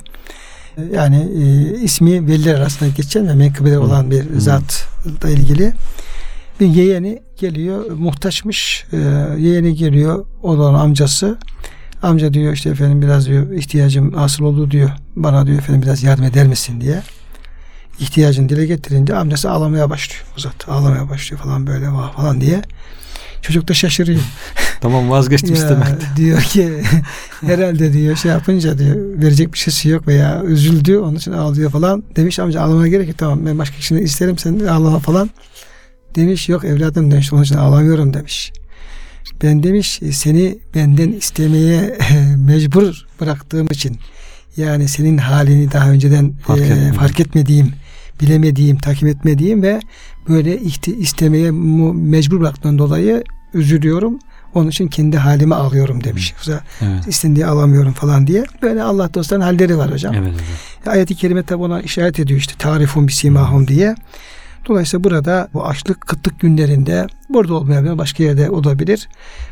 E, 0.76 0.82
yani 0.94 1.28
e, 1.36 1.44
ismi 1.82 2.26
veliler 2.26 2.54
arasında 2.54 2.90
geçen 2.90 3.28
ve 3.28 3.34
menkıbeler 3.34 3.76
olan 3.76 4.10
bir 4.10 4.24
hmm. 4.24 4.40
zatla 4.40 5.30
ilgili. 5.30 5.72
Bir 6.60 6.66
yeğeni 6.66 7.22
geliyor 7.38 7.90
muhtaçmış. 7.90 8.84
E, 8.92 8.96
yeğeni 9.38 9.74
geliyor 9.74 10.26
o 10.42 10.58
da 10.58 10.64
amcası. 10.64 11.38
Amca 12.02 12.34
diyor 12.34 12.52
işte 12.52 12.70
efendim 12.70 13.02
biraz 13.02 13.26
diyor 13.26 13.50
ihtiyacım 13.50 14.18
asıl 14.18 14.44
oldu 14.44 14.70
diyor. 14.70 14.90
Bana 15.16 15.46
diyor 15.46 15.58
efendim 15.58 15.82
biraz 15.82 16.02
yardım 16.02 16.24
eder 16.24 16.46
misin 16.46 16.80
diye 16.80 17.02
ihtiyacını 18.00 18.48
dile 18.48 18.66
getirince 18.66 19.14
amcası 19.16 19.50
ağlamaya 19.50 19.90
başlıyor. 19.90 20.22
Uzat 20.36 20.68
ağlamaya 20.68 21.10
başlıyor 21.10 21.42
falan 21.42 21.66
böyle 21.66 21.88
vah 21.88 22.16
falan 22.16 22.40
diye. 22.40 22.62
Çocuk 23.42 23.68
da 23.68 23.74
şaşırıyor. 23.74 24.20
Tamam 24.80 25.10
vazgeçtim 25.10 25.54
Ya, 25.54 25.62
istemekten. 25.62 26.16
diyor 26.16 26.40
ki 26.40 26.82
herhalde 27.46 27.92
diyor 27.92 28.16
şey 28.16 28.30
yapınca 28.30 28.78
diyor 28.78 28.96
verecek 29.22 29.52
bir 29.52 29.58
şeysi 29.58 29.88
yok 29.88 30.06
veya 30.08 30.42
üzüldü 30.44 30.98
onun 30.98 31.16
için 31.16 31.32
ağlıyor 31.32 31.70
falan. 31.70 32.04
Demiş 32.16 32.38
amca 32.38 32.60
ağlamana 32.60 32.88
gerek 32.88 33.08
yok 33.08 33.18
tamam 33.18 33.46
ben 33.46 33.58
başka 33.58 33.76
kişinin 33.76 34.02
isterim 34.02 34.38
sen 34.38 34.60
de 34.60 34.70
ağlama 34.70 34.98
falan. 34.98 35.30
Demiş 36.14 36.48
yok 36.48 36.64
evladım 36.64 37.10
demiş 37.10 37.32
onun 37.32 37.42
için 37.42 37.56
ağlamıyorum 37.56 38.14
demiş. 38.14 38.52
Ben 39.42 39.62
demiş 39.62 40.00
seni 40.12 40.58
benden 40.74 41.12
istemeye 41.12 41.98
mecbur 42.36 43.06
bıraktığım 43.20 43.66
için 43.66 43.98
yani 44.56 44.88
senin 44.88 45.18
halini 45.18 45.72
daha 45.72 45.90
önceden 45.90 46.32
Fark 46.46 46.60
e, 46.60 46.92
fark 46.92 47.20
etmediğim, 47.20 47.72
bilemediğim, 48.20 48.78
takip 48.78 49.08
etmediğim 49.08 49.62
ve 49.62 49.80
böyle 50.28 50.60
istemeye 50.86 51.50
mecbur 51.92 52.40
bıraktığından 52.40 52.78
dolayı 52.78 53.24
üzülüyorum. 53.54 54.18
Onun 54.54 54.68
için 54.68 54.88
kendi 54.88 55.18
halime 55.18 55.54
ağlıyorum 55.54 56.04
demiş. 56.04 56.34
Evet. 56.82 57.06
istendiği 57.06 57.46
alamıyorum 57.46 57.92
falan 57.92 58.26
diye. 58.26 58.44
Böyle 58.62 58.82
Allah 58.82 59.14
dostlarının 59.14 59.44
halleri 59.44 59.78
var 59.78 59.92
hocam. 59.92 60.14
Evet 60.14 60.32
hocam. 60.32 60.94
Ayet-i 60.94 61.14
kerime 61.14 61.42
tabi 61.42 61.62
ona 61.62 61.82
işaret 61.82 62.20
ediyor 62.20 62.40
işte 62.40 62.54
tarifun 62.58 63.08
bir 63.08 63.12
simahum 63.12 63.68
diye. 63.68 63.94
Dolayısıyla 64.68 65.04
burada 65.04 65.48
bu 65.54 65.66
açlık 65.66 66.00
kıtlık 66.00 66.40
günlerinde 66.40 67.06
burada 67.28 67.54
olmayabilir 67.54 67.98
başka 67.98 68.22
yerde 68.24 68.50
olabilir. 68.50 69.08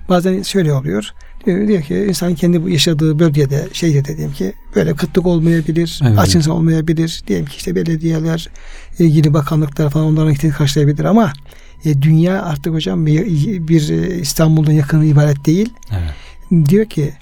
Bazen 0.08 0.42
şöyle 0.42 0.72
oluyor. 0.72 1.10
Diyor, 1.46 1.68
diyor 1.68 1.82
ki 1.82 1.94
insan 2.08 2.34
kendi 2.34 2.62
bu 2.62 2.68
yaşadığı 2.68 3.18
bölgede 3.18 3.68
şeyde 3.72 4.04
de 4.04 4.16
diyelim 4.16 4.34
ki 4.34 4.52
böyle 4.76 4.94
kıtlık 4.94 5.26
olmayabilir. 5.26 6.00
Evet. 6.04 6.18
Aç 6.18 6.34
insan 6.34 6.54
olmayabilir. 6.54 7.22
Diyelim 7.26 7.46
ki 7.46 7.56
işte 7.56 7.74
belediyeler 7.74 8.48
ilgili 8.98 9.34
bakanlıklar 9.34 9.90
falan 9.90 10.06
onların 10.06 10.32
ihtiyaç 10.32 10.56
karşılayabilir 10.56 11.04
ama 11.04 11.32
e, 11.84 12.02
dünya 12.02 12.42
artık 12.42 12.74
hocam 12.74 13.06
bir, 13.06 13.24
bir 13.68 13.88
e, 13.88 14.20
İstanbul'un 14.20 14.72
yakını 14.72 15.04
ibaret 15.04 15.46
değil 15.46 15.68
Evet. 15.90 16.68
diyor 16.68 16.86
ki 16.86 17.12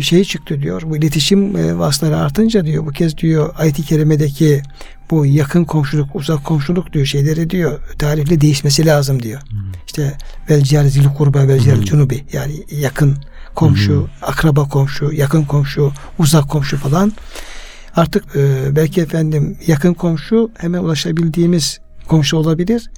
şey 0.00 0.24
çıktı 0.24 0.62
diyor 0.62 0.82
bu 0.86 0.96
iletişim 0.96 1.56
e, 1.56 1.78
vasıtaları 1.78 2.16
artınca 2.16 2.64
diyor 2.64 2.86
bu 2.86 2.90
kez 2.90 3.18
diyor 3.18 3.54
ayet-i 3.58 3.82
kerimedeki 3.82 4.62
bu 5.10 5.26
yakın 5.26 5.64
komşuluk 5.64 6.16
uzak 6.16 6.44
komşuluk 6.44 6.92
diyor 6.92 7.06
şeyleri 7.06 7.50
diyor 7.50 7.80
tarifle 7.98 8.40
değişmesi 8.40 8.86
lazım 8.86 9.22
diyor. 9.22 9.40
İşte 9.86 10.16
vel 10.50 10.62
cihar 10.62 10.84
zil 10.84 11.04
kurba 11.04 11.48
vel 11.48 11.60
cihar 11.60 11.78
Hı. 11.78 11.84
cunubi 11.84 12.24
yani 12.32 12.52
yakın 12.70 13.16
komşu, 13.54 14.08
akraba 14.22 14.68
komşu, 14.68 15.12
yakın 15.12 15.44
komşu, 15.44 15.92
uzak 16.18 16.48
komşu 16.48 16.76
falan. 16.76 17.12
Artık 17.96 18.36
e, 18.36 18.76
belki 18.76 19.00
efendim 19.00 19.58
yakın 19.66 19.94
komşu 19.94 20.50
hemen 20.58 20.78
ulaşabildiğimiz 20.78 21.80
komşu 22.08 22.36
olabilir. 22.36 22.90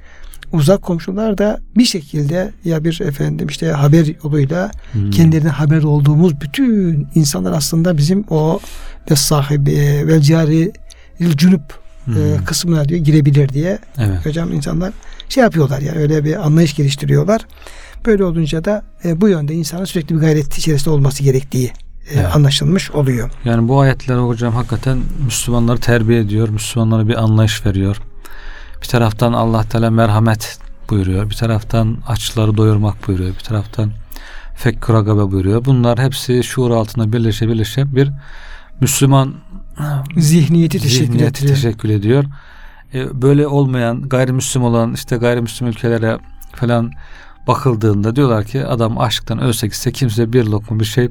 Uzak 0.52 0.82
komşular 0.82 1.38
da 1.38 1.60
bir 1.76 1.84
şekilde 1.84 2.52
ya 2.64 2.84
bir 2.84 3.00
efendim 3.00 3.46
işte 3.48 3.66
haber 3.72 4.06
yoluyla 4.24 4.70
Hmm. 4.92 5.10
kendilerine 5.10 5.48
haber 5.48 5.82
olduğumuz 5.82 6.40
bütün 6.40 7.08
insanlar 7.14 7.52
aslında 7.52 7.96
bizim 7.96 8.24
o 8.30 8.60
ve 9.10 9.16
sahibi 9.16 9.70
e, 9.72 10.06
ve 10.06 10.22
cari 10.22 10.72
cünüp 11.36 11.62
e, 12.08 12.10
Hmm. 12.10 12.44
kısmına 12.44 12.88
diyor 12.88 13.00
girebilir 13.00 13.48
diye 13.48 13.78
Evet. 13.98 14.26
hocam 14.26 14.52
insanlar 14.52 14.92
şey 15.28 15.42
yapıyorlar 15.42 15.80
ya 15.80 15.92
öyle 15.94 16.24
bir 16.24 16.46
anlayış 16.46 16.74
geliştiriyorlar. 16.76 17.40
Böyle 18.06 18.24
olunca 18.24 18.64
da 18.64 18.82
e, 19.04 19.20
bu 19.20 19.28
yönde 19.28 19.54
insanın 19.54 19.84
sürekli 19.84 20.14
bir 20.16 20.20
gayret 20.20 20.58
içerisinde 20.58 20.90
olması 20.90 21.22
gerektiği 21.22 21.66
e, 21.66 22.14
Evet. 22.14 22.36
anlaşılmış 22.36 22.90
oluyor. 22.90 23.30
Yani 23.44 23.68
bu 23.68 23.80
ayetler 23.80 24.16
hocam 24.18 24.54
hakikaten 24.54 24.98
Müslümanları 25.24 25.78
terbiye 25.80 26.20
ediyor. 26.20 26.48
Müslümanlara 26.48 27.08
bir 27.08 27.22
anlayış 27.22 27.66
veriyor. 27.66 27.96
Bir 28.82 28.86
taraftan 28.86 29.32
Allah 29.32 29.64
Teala 29.64 29.90
merhamet 29.90 30.58
buyuruyor. 30.90 31.30
Bir 31.30 31.34
taraftan 31.34 31.98
açları 32.06 32.56
doyurmak 32.56 33.08
buyuruyor. 33.08 33.34
Bir 33.34 33.44
taraftan 33.44 33.90
fekkür 34.54 34.94
agabe 34.94 35.32
buyuruyor. 35.32 35.64
Bunlar 35.64 35.98
hepsi 35.98 36.44
şuur 36.44 36.70
altında 36.70 37.12
birleşe 37.12 37.48
birleşe 37.48 37.94
bir 37.94 38.10
Müslüman 38.80 39.34
Zihniyeti 40.16 40.78
teşekkür 40.78 41.04
zihniyeti 41.04 41.26
ettiriyor. 41.26 41.54
teşekkür 41.54 41.88
ediyor. 41.88 42.24
E, 42.94 43.22
böyle 43.22 43.46
olmayan 43.46 44.08
gayrimüslim 44.08 44.62
olan 44.62 44.94
işte 44.94 45.16
gayrimüslim 45.16 45.68
ülkelere 45.68 46.18
falan 46.54 46.92
bakıldığında 47.46 48.16
diyorlar 48.16 48.44
ki 48.44 48.66
adam 48.66 48.98
aşktan 48.98 49.40
ölse 49.40 49.66
gitse 49.66 49.92
kimse 49.92 50.32
bir 50.32 50.44
lokma 50.44 50.80
bir 50.80 50.84
şey 50.84 51.08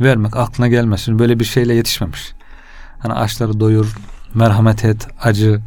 vermek 0.00 0.36
aklına 0.36 0.68
gelmesin. 0.68 1.18
Böyle 1.18 1.40
bir 1.40 1.44
şeyle 1.44 1.74
yetişmemiş. 1.74 2.32
Hani 2.98 3.12
açları 3.12 3.60
doyur, 3.60 3.96
merhamet 4.34 4.84
et, 4.84 5.08
acı, 5.22 5.60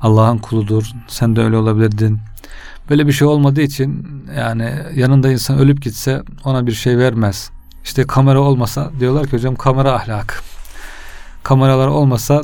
Allah'ın 0.00 0.38
kuludur. 0.38 0.90
Sen 1.08 1.36
de 1.36 1.42
öyle 1.42 1.56
olabilirdin. 1.56 2.20
Böyle 2.90 3.06
bir 3.06 3.12
şey 3.12 3.28
olmadığı 3.28 3.62
için 3.62 4.06
yani 4.36 4.72
yanında 4.94 5.32
insan 5.32 5.58
ölüp 5.58 5.82
gitse 5.82 6.22
ona 6.44 6.66
bir 6.66 6.72
şey 6.72 6.98
vermez. 6.98 7.50
İşte 7.84 8.06
kamera 8.06 8.40
olmasa 8.40 8.90
diyorlar 9.00 9.26
ki 9.26 9.32
hocam 9.32 9.54
kamera 9.54 9.92
ahlakı. 9.92 10.34
Kameralar 11.42 11.88
olmasa 11.88 12.42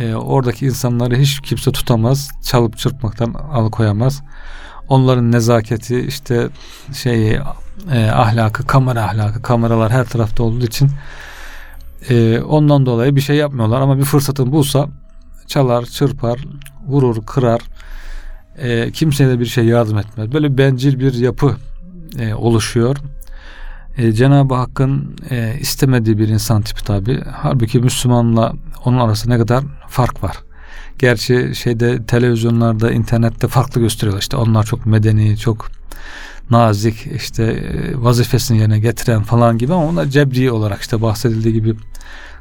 e, 0.00 0.14
oradaki 0.14 0.66
insanları 0.66 1.16
hiç 1.16 1.40
kimse 1.40 1.72
tutamaz. 1.72 2.30
Çalıp 2.44 2.78
çırpmaktan 2.78 3.34
alıkoyamaz. 3.34 4.22
Onların 4.88 5.32
nezaketi 5.32 6.00
işte 6.00 6.48
şeyi 6.94 7.40
e, 7.92 8.10
ahlakı, 8.10 8.66
kamera 8.66 9.04
ahlakı, 9.04 9.42
kameralar 9.42 9.92
her 9.92 10.04
tarafta 10.04 10.42
olduğu 10.42 10.66
için 10.66 10.90
e, 12.08 12.40
ondan 12.40 12.86
dolayı 12.86 13.16
bir 13.16 13.20
şey 13.20 13.36
yapmıyorlar 13.36 13.80
ama 13.80 13.98
bir 13.98 14.04
fırsatın 14.04 14.52
bulsa 14.52 14.88
çalar, 15.46 15.84
çırpar, 15.84 16.44
vurur, 16.88 17.26
kırar. 17.26 17.60
E, 18.58 18.90
kimseye 18.90 19.30
de 19.30 19.40
bir 19.40 19.46
şey 19.46 19.64
yardım 19.64 19.98
etmez. 19.98 20.32
Böyle 20.32 20.58
bencil 20.58 21.00
bir 21.00 21.14
yapı 21.14 21.56
e, 22.18 22.34
oluşuyor. 22.34 22.96
E, 23.96 24.12
Cenab-ı 24.12 24.54
Hakk'ın 24.54 25.16
e, 25.30 25.56
istemediği 25.60 26.18
bir 26.18 26.28
insan 26.28 26.62
tipi 26.62 26.84
tabi. 26.84 27.20
Halbuki 27.32 27.78
Müslümanla 27.78 28.52
onun 28.84 28.98
arasında 28.98 29.34
ne 29.34 29.40
kadar 29.40 29.64
fark 29.88 30.22
var. 30.22 30.36
Gerçi 30.98 31.52
şeyde 31.54 32.06
televizyonlarda, 32.06 32.92
internette 32.92 33.48
farklı 33.48 33.80
gösteriyorlar. 33.80 34.22
İşte 34.22 34.36
onlar 34.36 34.64
çok 34.64 34.86
medeni, 34.86 35.38
çok 35.38 35.68
nazik, 36.50 37.06
işte 37.06 37.44
e, 37.44 38.02
vazifesini 38.02 38.58
yerine 38.58 38.78
getiren 38.78 39.22
falan 39.22 39.58
gibi 39.58 39.74
ama 39.74 39.86
onlar 39.86 40.06
cebri 40.06 40.50
olarak 40.50 40.80
işte 40.80 41.02
bahsedildiği 41.02 41.54
gibi 41.54 41.74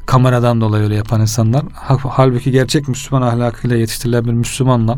kameradan 0.06 0.62
dolayı 0.62 0.84
öyle 0.84 0.96
yapan 0.96 1.22
insanlar. 1.22 1.64
Ha- 1.74 1.98
Halbuki 2.10 2.52
gerçek 2.52 2.88
Müslüman 2.88 3.22
ahlakıyla 3.28 3.76
yetiştirilen 3.78 4.26
bir 4.26 4.34
Müslümanla 4.34 4.98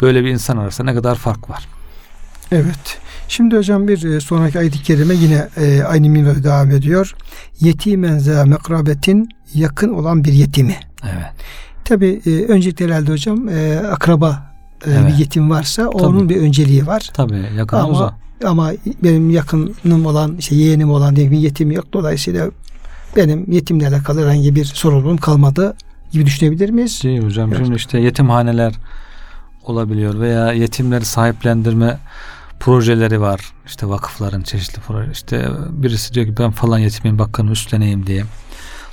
böyle 0.00 0.24
bir 0.24 0.28
insan 0.30 0.56
arasında 0.56 0.90
ne 0.90 0.94
kadar 0.96 1.14
fark 1.14 1.50
var. 1.50 1.68
Evet. 2.52 2.98
Şimdi 3.28 3.56
hocam 3.56 3.88
bir 3.88 4.04
e, 4.04 4.20
sonraki 4.20 4.58
ayet-i 4.58 4.82
kerime 4.82 5.14
yine 5.14 5.48
e, 5.56 5.82
aynı 5.82 6.08
minvalde 6.08 6.44
devam 6.44 6.70
ediyor. 6.70 7.14
Yetimen 7.60 8.18
za 8.18 8.44
mekrabetin 8.44 9.28
yakın 9.54 9.88
olan 9.94 10.24
bir 10.24 10.32
yetimi. 10.32 10.76
Evet. 11.04 11.26
Tabi 11.84 12.20
e, 12.26 12.30
öncelikle 12.30 12.84
herhalde 12.86 13.12
hocam 13.12 13.48
e, 13.48 13.78
akraba 13.78 14.52
e, 14.86 14.90
Evet. 14.90 15.12
bir 15.12 15.18
yetim 15.18 15.50
varsa 15.50 15.88
onun 15.88 16.18
Tabii. 16.18 16.28
bir 16.34 16.40
önceliği 16.40 16.86
var. 16.86 17.10
Tabii 17.14 17.42
yakın 17.56 17.76
Ama, 17.76 17.88
uzak. 17.88 18.14
ama 18.44 18.70
benim 19.04 19.30
yakınım 19.30 20.06
olan, 20.06 20.36
işte 20.38 20.54
yeğenim 20.54 20.90
olan 20.90 21.16
diye 21.16 21.30
bir 21.30 21.38
yetim 21.38 21.70
yok. 21.70 21.84
Dolayısıyla 21.92 22.50
benim 23.16 23.52
yetimle 23.52 23.88
alakalı 23.88 24.22
herhangi 24.22 24.54
bir 24.54 24.64
sorumluluğum 24.64 25.16
kalmadı 25.16 25.76
gibi 26.12 26.26
düşünebilir 26.26 26.70
miyiz? 26.70 27.00
Değil 27.02 27.22
hocam. 27.22 27.52
Evet. 27.52 27.64
Şimdi 27.64 27.76
işte 27.76 27.98
yetimhaneler 27.98 28.74
olabiliyor 29.64 30.20
veya 30.20 30.52
yetimleri 30.52 31.04
sahiplendirme 31.04 31.98
projeleri 32.60 33.20
var. 33.20 33.40
İşte 33.66 33.88
vakıfların 33.88 34.42
çeşitli 34.42 34.80
proje. 34.80 35.12
İşte 35.12 35.48
birisi 35.70 36.14
diyor 36.14 36.26
ki 36.26 36.34
ben 36.38 36.50
falan 36.50 36.78
yetimin 36.78 37.18
bakın 37.18 37.48
üstleneyim 37.48 38.06
diye. 38.06 38.24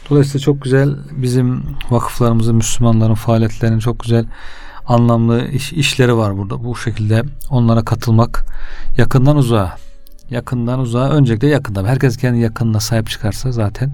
Dolayısıyla 0.09 0.39
çok 0.39 0.61
güzel 0.61 0.95
bizim 1.11 1.63
vakıflarımızın, 1.89 2.55
Müslümanların 2.55 3.13
faaliyetlerinin 3.13 3.79
çok 3.79 3.99
güzel 3.99 4.25
anlamlı 4.87 5.47
iş, 5.47 5.73
işleri 5.73 6.17
var 6.17 6.37
burada. 6.37 6.63
Bu 6.63 6.75
şekilde 6.75 7.23
onlara 7.49 7.85
katılmak 7.85 8.45
yakından 8.97 9.37
uzağa. 9.37 9.75
Yakından 10.29 10.79
uzağa. 10.79 11.09
Öncelikle 11.09 11.47
yakında. 11.47 11.87
Herkes 11.87 12.17
kendi 12.17 12.39
yakınına 12.39 12.79
sahip 12.79 13.09
çıkarsa 13.09 13.51
zaten 13.51 13.93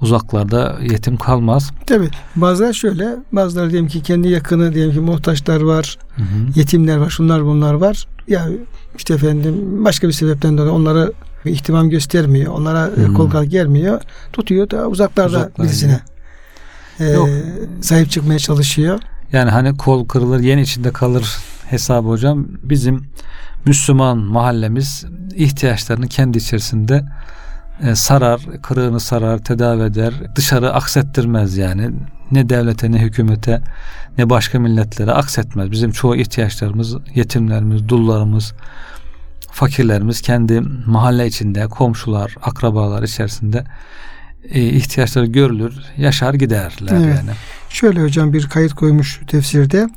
uzaklarda 0.00 0.76
yetim 0.82 1.16
kalmaz. 1.16 1.70
Tabi 1.86 2.08
bazıları 2.36 2.74
şöyle 2.74 3.08
bazıları 3.32 3.70
diyelim 3.70 3.88
ki 3.88 4.02
kendi 4.02 4.28
yakını 4.28 4.74
diyelim 4.74 4.92
ki 4.92 5.00
muhtaçlar 5.00 5.60
var 5.60 5.98
Hı 6.16 6.22
hı. 6.22 6.26
yetimler 6.58 6.96
var 6.96 7.10
şunlar 7.10 7.44
bunlar 7.44 7.74
var 7.74 8.06
ya 8.28 8.46
işte 8.96 9.14
efendim 9.14 9.84
başka 9.84 10.08
bir 10.08 10.12
sebepten 10.12 10.58
dolayı 10.58 10.72
onlara 10.72 11.08
ihtimam 11.44 11.90
göstermiyor 11.90 12.52
onlara 12.52 12.86
Hmm. 12.96 13.14
kol 13.14 13.30
kalk 13.30 13.50
gelmiyor 13.50 14.00
tutuyor 14.32 14.70
da 14.70 14.86
uzaklarda 14.88 15.28
Uzaklarda. 15.36 15.62
birisine 15.62 16.00
e, 17.00 17.04
Yok. 17.04 17.28
sahip 17.80 18.10
çıkmaya 18.10 18.38
çalışıyor. 18.38 19.00
Yani 19.32 19.50
hani 19.50 19.76
kol 19.76 20.08
kırılır 20.08 20.40
yen 20.40 20.58
içinde 20.58 20.90
kalır 20.92 21.36
hesabı 21.70 22.08
hocam. 22.08 22.46
Bizim 22.62 23.04
Müslüman 23.66 24.18
mahallemiz 24.18 25.04
ihtiyaçlarını 25.34 26.08
kendi 26.08 26.38
içerisinde 26.38 27.04
e, 27.82 27.94
sarar, 27.94 28.40
kırığını 28.62 29.00
sarar, 29.00 29.38
tedavi 29.38 29.82
eder. 29.82 30.14
Dışarı 30.36 30.72
aksettirmez 30.72 31.56
yani. 31.56 31.90
Ne 32.30 32.48
devlete 32.48 32.92
ne 32.92 32.98
hükümete 32.98 33.62
ne 34.18 34.30
başka 34.30 34.58
milletlere 34.58 35.12
aksetmez. 35.12 35.70
Bizim 35.70 35.92
çoğu 35.92 36.16
ihtiyaçlarımız, 36.16 36.96
yetimlerimiz, 37.14 37.88
dullarımız, 37.88 38.54
fakirlerimiz 39.52 40.20
kendi 40.20 40.60
mahalle 40.86 41.26
içinde, 41.26 41.66
komşular, 41.66 42.34
akrabalar 42.42 43.02
içerisinde 43.02 43.64
e, 44.50 44.62
ihtiyaçları 44.62 45.26
görülür, 45.26 45.74
yaşar 45.96 46.34
giderler 46.34 46.92
Evet. 46.92 47.16
yani. 47.16 47.30
Şöyle 47.68 48.02
hocam 48.02 48.32
bir 48.32 48.46
kayıt 48.46 48.74
koymuş 48.74 49.20
tefsirde. 49.26 49.88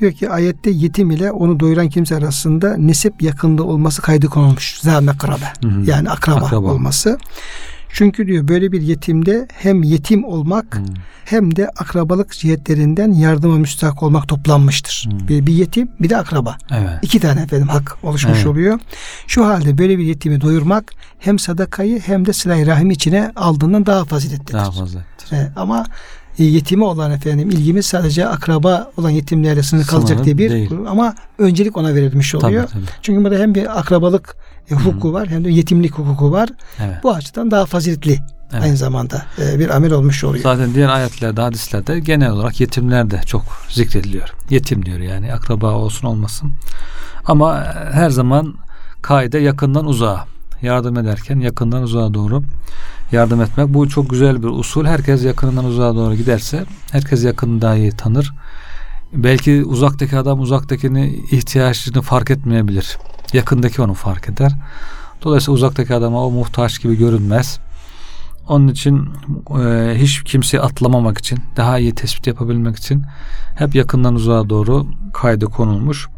Diyor 0.00 0.12
ki 0.12 0.30
ayette 0.30 0.70
yetim 0.70 1.10
ile 1.10 1.30
onu 1.32 1.60
doyuran 1.60 1.88
kimse 1.88 2.16
arasında 2.16 2.76
nesep 2.76 3.22
yakınlığı 3.22 3.64
olması 3.64 4.02
kaydı 4.02 4.26
konulmuş. 4.26 4.80
Zamekrabe. 4.80 5.52
Hı 5.62 5.68
hı. 5.68 5.90
Yani 5.90 6.10
akraba, 6.10 6.46
Akraba. 6.46 6.66
olması. 6.72 7.18
Çünkü 7.92 8.26
diyor 8.26 8.48
böyle 8.48 8.72
bir 8.72 8.82
yetimde 8.82 9.48
hem 9.52 9.82
yetim 9.82 10.24
olmak 10.24 10.76
Hı. 10.76 10.82
hem 11.24 11.56
de 11.56 11.68
akrabalık 11.68 12.32
cihetlerinden 12.32 13.12
yardıma 13.12 13.56
müstahak 13.58 14.02
olmak 14.02 14.28
toplanmıştır. 14.28 15.08
Hmm. 15.10 15.28
Bir, 15.28 15.46
bir 15.46 15.52
yetim 15.52 15.88
bir 16.00 16.10
de 16.10 16.16
akraba. 16.16 16.56
Evet. 16.70 16.98
İki 17.02 17.20
tane 17.20 17.42
efendim 17.42 17.68
hak 17.68 17.98
oluşmuş 18.02 18.36
Evet. 18.36 18.46
oluyor. 18.46 18.78
Şu 19.26 19.46
halde 19.46 19.78
böyle 19.78 19.98
bir 19.98 20.04
yetimi 20.04 20.40
doyurmak 20.40 20.92
hem 21.18 21.38
sadakayı 21.38 22.00
hem 22.00 22.26
de 22.26 22.32
sıla-i 22.32 22.66
rahim 22.66 22.90
içine 22.90 23.32
aldığından 23.36 23.86
daha 23.86 24.04
faziletlidir. 24.04 24.52
Daha 24.52 24.70
fazla. 24.70 25.00
E, 25.32 25.48
ama 25.56 25.86
e, 26.40 26.44
yetime 26.44 26.84
olan 26.84 27.10
efendim 27.10 27.50
ilgimiz 27.50 27.86
sadece 27.86 28.26
akraba 28.28 28.90
olan 28.96 29.10
yetimlerle 29.10 29.62
sınırlı 29.62 29.86
kalacak 29.86 30.24
diye 30.24 30.38
bir 30.38 30.50
değil. 30.50 30.70
ama 30.88 31.14
öncelik 31.38 31.76
ona 31.76 31.94
verilmiş 31.94 32.34
oluyor. 32.34 32.62
Tabii, 32.62 32.72
tabii. 32.72 32.92
Çünkü 33.02 33.24
burada 33.24 33.38
hem 33.38 33.54
bir 33.54 33.78
akrabalık 33.78 34.36
e, 34.70 34.74
hukuku 34.74 35.12
var 35.12 35.28
hem 35.28 35.44
de 35.44 35.50
yetimlik 35.50 35.92
hukuku 35.92 36.32
var. 36.32 36.48
Evet. 36.80 36.96
Bu 37.02 37.14
açıdan 37.14 37.50
daha 37.50 37.66
faziletli 37.66 38.18
Evet. 38.52 38.62
aynı 38.62 38.76
zamanda 38.76 39.22
e, 39.38 39.58
bir 39.58 39.76
amel 39.76 39.92
olmuş 39.92 40.24
oluyor. 40.24 40.42
Zaten 40.42 40.74
diğer 40.74 40.88
ayetlerde, 40.88 41.40
hadislerde 41.40 42.00
genel 42.00 42.30
olarak 42.30 42.60
yetimler 42.60 43.10
de 43.10 43.20
çok 43.26 43.42
zikrediliyor. 43.68 44.28
Yetim 44.50 44.86
diyor 44.86 44.98
yani 44.98 45.34
akraba 45.34 45.72
olsun 45.72 46.06
olmasın. 46.06 46.52
Ama 47.24 47.64
her 47.92 48.10
zaman 48.10 48.54
kaide 49.02 49.38
yakından 49.38 49.86
uzağa 49.86 50.26
yardım 50.62 50.98
ederken 50.98 51.40
yakından 51.40 51.82
uzağa 51.82 52.14
doğru 52.14 52.42
yardım 53.12 53.42
etmek. 53.42 53.68
Bu 53.68 53.88
çok 53.88 54.10
güzel 54.10 54.42
bir 54.42 54.48
usul. 54.48 54.84
Herkes 54.86 55.24
yakından 55.24 55.64
uzağa 55.64 55.94
doğru 55.94 56.14
giderse 56.14 56.64
herkes 56.92 57.24
yakını 57.24 57.62
daha 57.62 57.76
iyi 57.76 57.90
tanır. 57.90 58.32
Belki 59.12 59.64
uzaktaki 59.64 60.16
adam 60.16 60.40
uzaktakini 60.40 61.08
ihtiyacını 61.30 62.02
fark 62.02 62.30
etmeyebilir. 62.30 62.98
Yakındaki 63.32 63.82
onu 63.82 63.94
fark 63.94 64.28
eder. 64.28 64.52
Dolayısıyla 65.22 65.54
uzaktaki 65.54 65.94
adama 65.94 66.26
o 66.26 66.30
muhtaç 66.30 66.82
gibi 66.82 66.98
görünmez. 66.98 67.60
Onun 68.48 68.68
için 68.68 69.08
e, 69.60 69.94
hiç 69.94 70.22
kimseyi 70.22 70.60
atlamamak 70.60 71.18
için, 71.18 71.38
daha 71.56 71.78
iyi 71.78 71.94
tespit 71.94 72.26
yapabilmek 72.26 72.76
için 72.76 73.04
hep 73.54 73.74
yakından 73.74 74.14
uzağa 74.14 74.50
doğru 74.50 74.86
kaydı 75.12 75.46
konulmuş. 75.46 76.08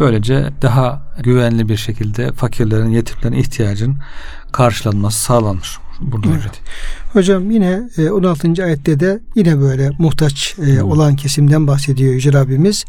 Böylece 0.00 0.50
daha 0.62 1.02
güvenli 1.22 1.68
bir 1.68 1.76
şekilde 1.76 2.32
fakirlerin, 2.32 2.90
yetimlerin 2.90 3.40
ihtiyacının 3.40 3.98
karşılanması 4.52 5.20
sağlanmış. 5.20 5.78
Burada 6.00 6.28
Evet. 6.30 6.60
Hocam 7.12 7.50
yine 7.50 7.80
e, 7.98 8.10
16. 8.10 8.64
ayette 8.64 9.00
de 9.00 9.20
yine 9.34 9.60
böyle 9.60 9.90
muhtaç 9.98 10.56
e, 10.66 10.82
olan 10.82 11.16
kesimden 11.16 11.66
bahsediyor 11.66 12.12
Yüce 12.12 12.32
Rabbimiz. 12.32 12.84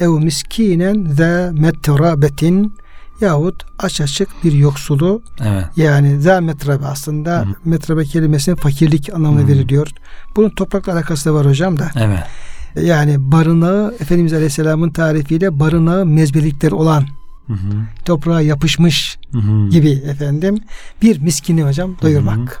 Ev 0.00 0.08
miskinen 0.08 1.06
ze 1.14 1.50
metrabetin 1.52 2.74
yahut 3.20 3.62
aç 3.78 4.00
açık 4.00 4.28
bir 4.44 4.52
yoksulu 4.52 5.22
Evet. 5.40 5.64
yani 5.76 6.20
za 6.20 6.40
metrabe 6.40 6.86
aslında 6.86 7.40
Hı. 7.40 7.46
metrabe 7.64 8.04
kelimesinin 8.04 8.56
fakirlik 8.56 9.14
anlamına 9.14 9.42
Hı. 9.42 9.48
veriliyor. 9.48 9.88
Bunun 10.36 10.50
toprakla 10.50 10.92
alakası 10.92 11.30
da 11.30 11.34
var 11.34 11.46
hocam 11.46 11.78
da. 11.78 11.90
Evet. 11.96 12.22
Yani 12.82 13.32
barınağı 13.32 13.94
Efendimiz 14.00 14.32
Aleyhisselam'ın 14.32 14.90
tarifiyle 14.90 15.60
barınağı 15.60 16.06
mezbelikleri 16.06 16.74
olan 16.74 17.06
Hı 17.46 17.52
hı. 17.52 17.84
toprağa 18.04 18.40
yapışmış 18.40 19.18
Hı 19.32 19.38
hı. 19.38 19.68
gibi 19.68 19.90
efendim 19.90 20.58
bir 21.02 21.20
miskini 21.20 21.62
hocam 21.62 21.96
doyurmak. 22.02 22.60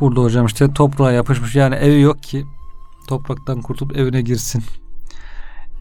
Burada 0.00 0.20
hocam 0.20 0.46
işte 0.46 0.72
toprağa 0.72 1.12
yapışmış 1.12 1.54
yani 1.54 1.74
evi 1.74 2.00
yok 2.00 2.22
ki 2.22 2.44
topraktan 3.08 3.62
kurtulup 3.62 3.96
evine 3.96 4.22
girsin. 4.22 4.62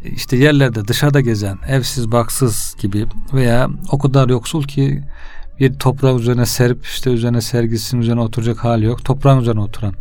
İşte 0.04 0.38
yerlerde 0.38 0.88
dışarıda 0.88 1.22
gezen 1.22 1.58
evsiz 1.68 2.12
baksız 2.12 2.76
gibi 2.82 3.06
veya 3.34 3.70
o 3.92 4.00
kadar 4.00 4.30
yoksul 4.30 4.64
ki 4.64 5.04
bir 5.60 5.74
toprağı 5.74 6.20
üzerine 6.20 6.46
serip 6.46 6.86
işte 6.86 7.10
üzerine 7.10 7.42
sergisinin 7.42 8.02
üzerine 8.02 8.22
oturacak 8.22 8.64
hali 8.64 8.86
yok. 8.86 9.06
Toprağın 9.06 9.42
üzerine 9.42 9.62
oturan 9.62 9.94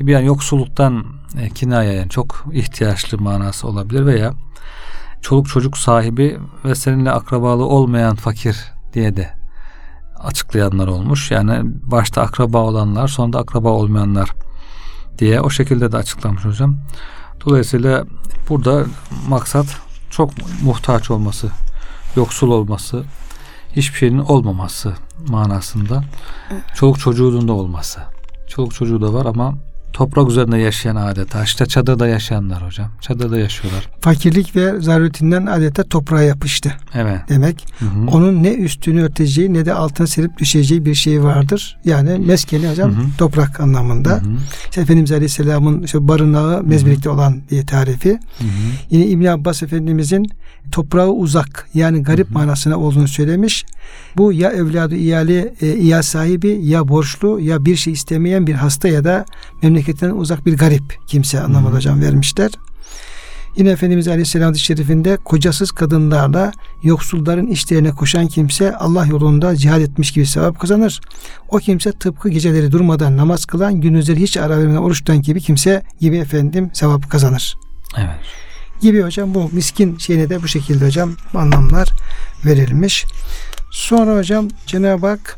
gibi 0.00 0.12
yani 0.12 0.26
yoksulluktan 0.26 1.04
e, 1.40 1.48
kinaya 1.48 1.92
yani 1.92 2.08
çok 2.08 2.44
ihtiyaçlı 2.52 3.18
manası 3.18 3.68
olabilir 3.68 4.06
veya 4.06 4.32
çoluk 5.20 5.48
çocuk 5.48 5.78
sahibi 5.78 6.38
ve 6.64 6.74
seninle 6.74 7.10
akrabalığı 7.10 7.66
olmayan 7.66 8.16
fakir 8.16 8.56
diye 8.92 9.16
de 9.16 9.30
açıklayanlar 10.18 10.88
olmuş. 10.88 11.30
Yani 11.30 11.60
başta 11.64 12.22
akraba 12.22 12.58
olanlar 12.58 13.08
sonra 13.08 13.32
da 13.32 13.38
akraba 13.38 13.68
olmayanlar 13.68 14.30
diye 15.18 15.40
o 15.40 15.50
şekilde 15.50 15.92
de 15.92 15.96
açıklamış 15.96 16.44
hocam. 16.44 16.76
Dolayısıyla 17.46 18.04
burada 18.48 18.84
maksat 19.28 19.66
çok 20.10 20.30
muhtaç 20.62 21.10
olması, 21.10 21.50
yoksul 22.16 22.50
olması, 22.50 23.04
hiçbir 23.76 23.98
şeyin 23.98 24.18
olmaması 24.18 24.94
manasında. 25.28 26.04
Çoluk 26.74 27.00
çocuğunun 27.00 27.48
da 27.48 27.52
olması. 27.52 28.00
Çoluk 28.48 28.74
çocuğu 28.74 29.02
da 29.02 29.12
var 29.12 29.26
ama 29.26 29.54
toprak 29.92 30.30
üzerinde 30.30 30.58
yaşayan 30.58 30.96
adeta. 30.96 31.44
İşte 31.44 31.66
çadırda 31.66 32.06
yaşayanlar 32.06 32.66
hocam. 32.66 32.88
Çadırda 33.00 33.38
yaşıyorlar. 33.38 33.88
Fakirlik 34.00 34.56
ve 34.56 34.80
zaruretinden 34.80 35.46
adeta 35.46 35.82
toprağa 35.82 36.22
yapıştı 36.22 36.72
Evet. 36.94 37.20
demek. 37.28 37.66
Hı 37.78 37.84
hı. 37.84 38.06
Onun 38.06 38.42
ne 38.42 38.54
üstünü 38.54 39.02
örteceği 39.02 39.54
ne 39.54 39.64
de 39.64 39.74
altına 39.74 40.06
serip 40.06 40.38
düşeceği 40.38 40.84
bir 40.84 40.94
şey 40.94 41.22
vardır. 41.22 41.78
Yani 41.84 42.18
meskeni 42.18 42.70
hocam 42.70 42.90
Hı 42.90 43.00
hı. 43.00 43.04
toprak 43.18 43.60
anlamında. 43.60 44.10
Hı 44.10 44.14
hı. 44.14 44.36
İşte 44.64 44.80
Efendimiz 44.80 45.12
Aleyhisselam'ın 45.12 45.82
işte 45.82 46.08
barınağı 46.08 46.62
mezbelikte 46.62 47.10
olan 47.10 47.42
bir 47.50 47.66
tarifi. 47.66 48.10
Hı 48.10 48.44
hı. 48.44 48.48
Yine 48.90 49.06
İbn 49.06 49.24
Abbas 49.24 49.62
Efendimizin 49.62 50.26
toprağı 50.72 51.08
uzak 51.08 51.68
yani 51.74 52.02
garip 52.02 52.30
manasına 52.30 52.76
olduğunu 52.76 53.08
söylemiş. 53.08 53.64
Bu 54.16 54.32
ya 54.32 54.50
evladı 54.50 54.96
iyali, 54.96 55.54
e, 55.62 55.76
iyal 55.76 56.02
sahibi 56.02 56.60
ya 56.62 56.88
borçlu 56.88 57.40
ya 57.40 57.64
bir 57.64 57.76
şey 57.76 57.92
istemeyen 57.92 58.46
bir 58.46 58.54
hasta 58.54 58.88
ya 58.88 59.04
da 59.04 59.24
memleketinden 59.80 60.14
uzak 60.14 60.46
bir 60.46 60.56
garip 60.56 60.98
kimse 61.06 61.40
anlamında 61.40 61.76
hocam 61.76 62.00
vermişler. 62.00 62.50
Yine 63.56 63.70
Efendimiz 63.70 64.08
Aleyhisselam 64.08 64.48
hadis-i 64.48 64.64
şerifinde 64.64 65.16
kocasız 65.16 65.70
kadınlarla 65.70 66.52
yoksulların 66.82 67.46
işlerine 67.46 67.90
koşan 67.90 68.26
kimse 68.26 68.76
Allah 68.76 69.06
yolunda 69.06 69.56
cihad 69.56 69.80
etmiş 69.80 70.12
gibi 70.12 70.26
sevap 70.26 70.60
kazanır. 70.60 71.00
O 71.48 71.58
kimse 71.58 71.92
tıpkı 71.92 72.28
geceleri 72.28 72.72
durmadan 72.72 73.16
namaz 73.16 73.44
kılan, 73.44 73.80
gündüzleri 73.80 74.20
hiç 74.20 74.36
ara 74.36 74.58
vermeden 74.58 74.76
oruç 74.76 74.98
tutan 74.98 75.22
gibi 75.22 75.40
kimse 75.40 75.82
gibi 76.00 76.16
efendim 76.16 76.70
sevap 76.72 77.10
kazanır 77.10 77.56
Evet. 77.98 78.20
gibi 78.80 79.02
hocam 79.02 79.34
bu 79.34 79.50
miskin 79.52 79.98
şeyine 79.98 80.30
de 80.30 80.42
bu 80.42 80.48
şekilde 80.48 80.86
hocam 80.86 81.12
anlamlar 81.34 81.88
verilmiş. 82.44 83.06
Sonra 83.70 84.16
hocam 84.16 84.48
Cenab-ı 84.66 85.06
Hak 85.06 85.36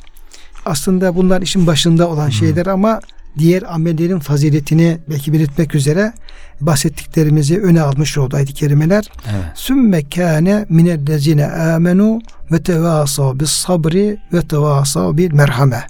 aslında 0.66 1.16
bunlar 1.16 1.42
işin 1.42 1.66
başında 1.66 2.08
olan 2.08 2.30
şeyler 2.30 2.66
ama 2.66 3.00
diğer 3.38 3.62
amellerin 3.74 4.18
faziletini 4.18 4.98
belki 5.10 5.32
belirtmek 5.32 5.74
üzere 5.74 6.12
bahsettiklerimizi 6.60 7.60
öne 7.60 7.82
almış 7.82 8.18
oldu 8.18 8.36
ayet-i 8.36 8.54
kerimeler. 8.54 9.04
Evet. 9.30 9.44
Sümme 9.54 10.08
kâne 10.08 10.66
minellezine 10.68 11.46
amenu 11.46 12.20
ve 12.52 12.62
tevâsav 12.62 13.40
bis 13.40 13.50
sabri 13.50 14.18
ve 14.32 14.40
tevâsav 14.40 15.16
bil 15.16 15.32
merhame. 15.32 15.86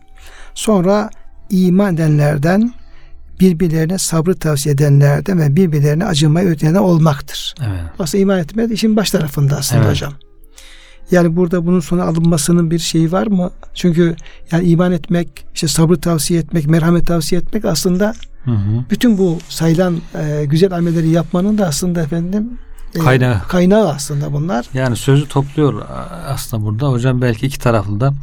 Sonra 0.54 1.10
iman 1.50 1.94
edenlerden 1.94 2.72
birbirlerine 3.40 3.98
sabrı 3.98 4.34
tavsiye 4.34 4.74
edenlerden 4.74 5.38
ve 5.38 5.56
birbirlerine 5.56 6.04
acımayı 6.04 6.48
öğretenler 6.48 6.80
olmaktır. 6.80 7.54
Evet. 7.60 7.80
Aslında 7.98 8.22
iman 8.22 8.38
etmek 8.38 8.72
işin 8.72 8.96
baş 8.96 9.10
tarafında 9.10 9.56
aslında 9.56 9.80
Evet. 9.82 9.90
hocam. 9.90 10.12
Yani 11.12 11.36
burada 11.36 11.66
bunun 11.66 11.80
sona 11.80 12.04
alınmasının 12.04 12.70
bir 12.70 12.78
şeyi 12.78 13.12
var 13.12 13.26
mı? 13.26 13.50
Çünkü 13.74 14.16
yani 14.52 14.68
iman 14.68 14.92
etmek, 14.92 15.46
işte 15.54 15.68
sabrı 15.68 16.00
tavsiye 16.00 16.40
etmek, 16.40 16.66
merhamet 16.66 17.06
tavsiye 17.06 17.40
etmek 17.40 17.64
aslında 17.64 18.14
Hı 18.44 18.50
hı. 18.50 18.84
bütün 18.90 19.18
bu 19.18 19.38
sayılan 19.48 19.96
e, 20.14 20.44
güzel 20.44 20.72
amelleri 20.72 21.08
yapmanın 21.08 21.58
da 21.58 21.66
aslında 21.66 22.02
efendim 22.02 22.58
e, 22.94 22.98
Kaynağı. 22.98 23.42
kaynağı 23.48 23.88
aslında 23.88 24.32
bunlar. 24.32 24.66
Yani 24.74 24.96
sözü 24.96 25.28
topluyor 25.28 25.82
aslında 26.28 26.64
burada. 26.64 26.88
Hocam 26.88 27.22
belki 27.22 27.46
iki 27.46 27.58
taraflı 27.58 28.00
da 28.00 28.14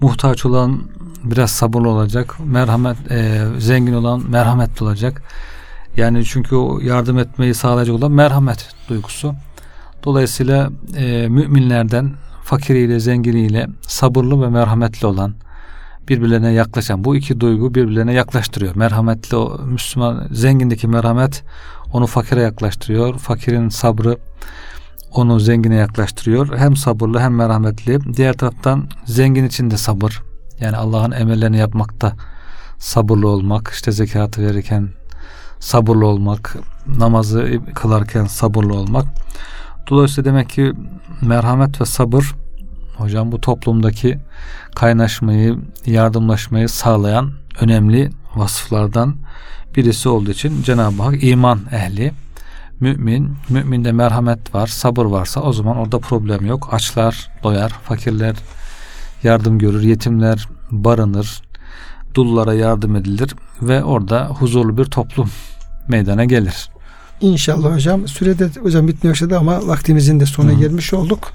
muhtaç 0.00 0.46
olan 0.46 0.82
biraz 1.24 1.50
sabırlı 1.50 1.88
olacak. 1.88 2.36
Merhamet 2.44 2.96
e, 3.10 3.46
zengin 3.58 3.94
olan 3.94 4.30
merhametli 4.30 4.84
olacak. 4.84 5.22
Yani 5.96 6.24
çünkü 6.24 6.56
o 6.56 6.80
yardım 6.80 7.18
etmeyi 7.18 7.54
sağlayacak 7.54 7.96
olan 7.96 8.12
merhamet 8.12 8.68
duygusu. 8.88 9.34
Dolayısıyla 10.04 10.70
e, 10.96 11.28
müminlerden 11.28 12.12
fakiriyle 12.44 13.00
zenginiyle 13.00 13.66
sabırlı 13.82 14.42
ve 14.42 14.48
merhametli 14.48 15.06
olan 15.06 15.34
birbirlerine 16.08 16.52
yaklaşan 16.52 17.04
bu 17.04 17.16
iki 17.16 17.40
duygu 17.40 17.74
birbirlerine 17.74 18.12
yaklaştırıyor. 18.12 18.76
Merhametli 18.76 19.36
o 19.36 19.58
Müslüman 19.58 20.28
zengindeki 20.30 20.88
merhamet 20.88 21.44
onu 21.92 22.06
fakire 22.06 22.40
yaklaştırıyor. 22.40 23.18
Fakirin 23.18 23.68
sabrı 23.68 24.18
onu 25.12 25.40
zengine 25.40 25.74
yaklaştırıyor. 25.74 26.58
Hem 26.58 26.76
sabırlı 26.76 27.20
hem 27.20 27.34
merhametli. 27.34 28.14
Diğer 28.16 28.32
taraftan 28.32 28.88
zengin 29.04 29.44
için 29.44 29.70
de 29.70 29.76
sabır. 29.76 30.22
Yani 30.60 30.76
Allah'ın 30.76 31.12
emirlerini 31.12 31.58
yapmakta 31.58 32.12
sabırlı 32.78 33.28
olmak, 33.28 33.70
işte 33.72 33.92
zekatı 33.92 34.42
verirken 34.42 34.88
sabırlı 35.60 36.06
olmak, 36.06 36.56
namazı 36.98 37.60
kılarken 37.74 38.24
sabırlı 38.24 38.74
olmak. 38.74 39.06
Dolayısıyla 39.90 40.30
demek 40.30 40.50
ki 40.50 40.72
merhamet 41.22 41.80
ve 41.80 41.84
sabır 41.84 42.34
hocam 42.96 43.32
bu 43.32 43.40
toplumdaki 43.40 44.18
kaynaşmayı, 44.74 45.58
yardımlaşmayı 45.86 46.68
sağlayan 46.68 47.30
önemli 47.60 48.10
vasıflardan 48.34 49.16
birisi 49.76 50.08
olduğu 50.08 50.30
için 50.30 50.62
Cenab-ı 50.62 51.02
Hak 51.02 51.24
iman 51.24 51.60
ehli, 51.72 52.12
mümin, 52.80 53.36
müminde 53.48 53.92
merhamet 53.92 54.54
var, 54.54 54.66
sabır 54.66 55.04
varsa 55.04 55.40
o 55.40 55.52
zaman 55.52 55.76
orada 55.76 55.98
problem 55.98 56.46
yok. 56.46 56.68
Açlar 56.72 57.30
doyar, 57.42 57.70
fakirler 57.70 58.36
yardım 59.22 59.58
görür, 59.58 59.82
yetimler 59.82 60.48
barınır, 60.70 61.42
dullara 62.14 62.54
yardım 62.54 62.96
edilir 62.96 63.34
ve 63.62 63.84
orada 63.84 64.26
huzurlu 64.26 64.78
bir 64.78 64.84
toplum 64.84 65.30
meydana 65.88 66.24
gelir. 66.24 66.70
İnşallah 67.22 67.74
hocam. 67.74 68.08
Sürede 68.08 68.48
hocam 68.62 68.88
bitmeye 68.88 69.10
başladı 69.10 69.38
ama 69.38 69.66
vaktimizin 69.66 70.20
de 70.20 70.26
sonuna 70.26 70.52
Hı. 70.52 70.60
gelmiş 70.60 70.92
olduk. 70.92 71.32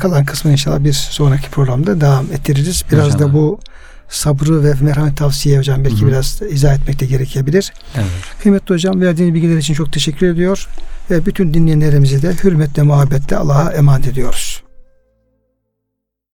Kalan 0.00 0.24
kısmını 0.24 0.52
inşallah 0.52 0.84
bir 0.84 0.92
sonraki 0.92 1.50
programda 1.50 2.00
devam 2.00 2.24
ettiririz. 2.32 2.84
Biraz 2.92 3.06
İnşallah. 3.06 3.20
da 3.20 3.34
bu 3.34 3.60
sabrı 4.08 4.64
ve 4.64 4.74
merhamet 4.80 5.16
tavsiye 5.16 5.58
hocam 5.58 5.84
belki 5.84 6.02
Hı. 6.02 6.06
biraz 6.06 6.42
izah 6.50 6.74
etmek 6.74 7.00
de 7.00 7.06
gerekebilir. 7.06 7.72
Evet. 7.96 8.06
Kıymetli 8.42 8.74
hocam 8.74 9.00
verdiğiniz 9.00 9.34
bilgiler 9.34 9.56
için 9.56 9.74
çok 9.74 9.92
teşekkür 9.92 10.26
ediyor. 10.26 10.68
Ve 11.10 11.26
bütün 11.26 11.54
dinleyenlerimizi 11.54 12.22
de 12.22 12.34
hürmetle 12.44 12.82
muhabbetle 12.82 13.36
Allah'a 13.36 13.72
emanet 13.72 14.06
ediyoruz. 14.08 14.62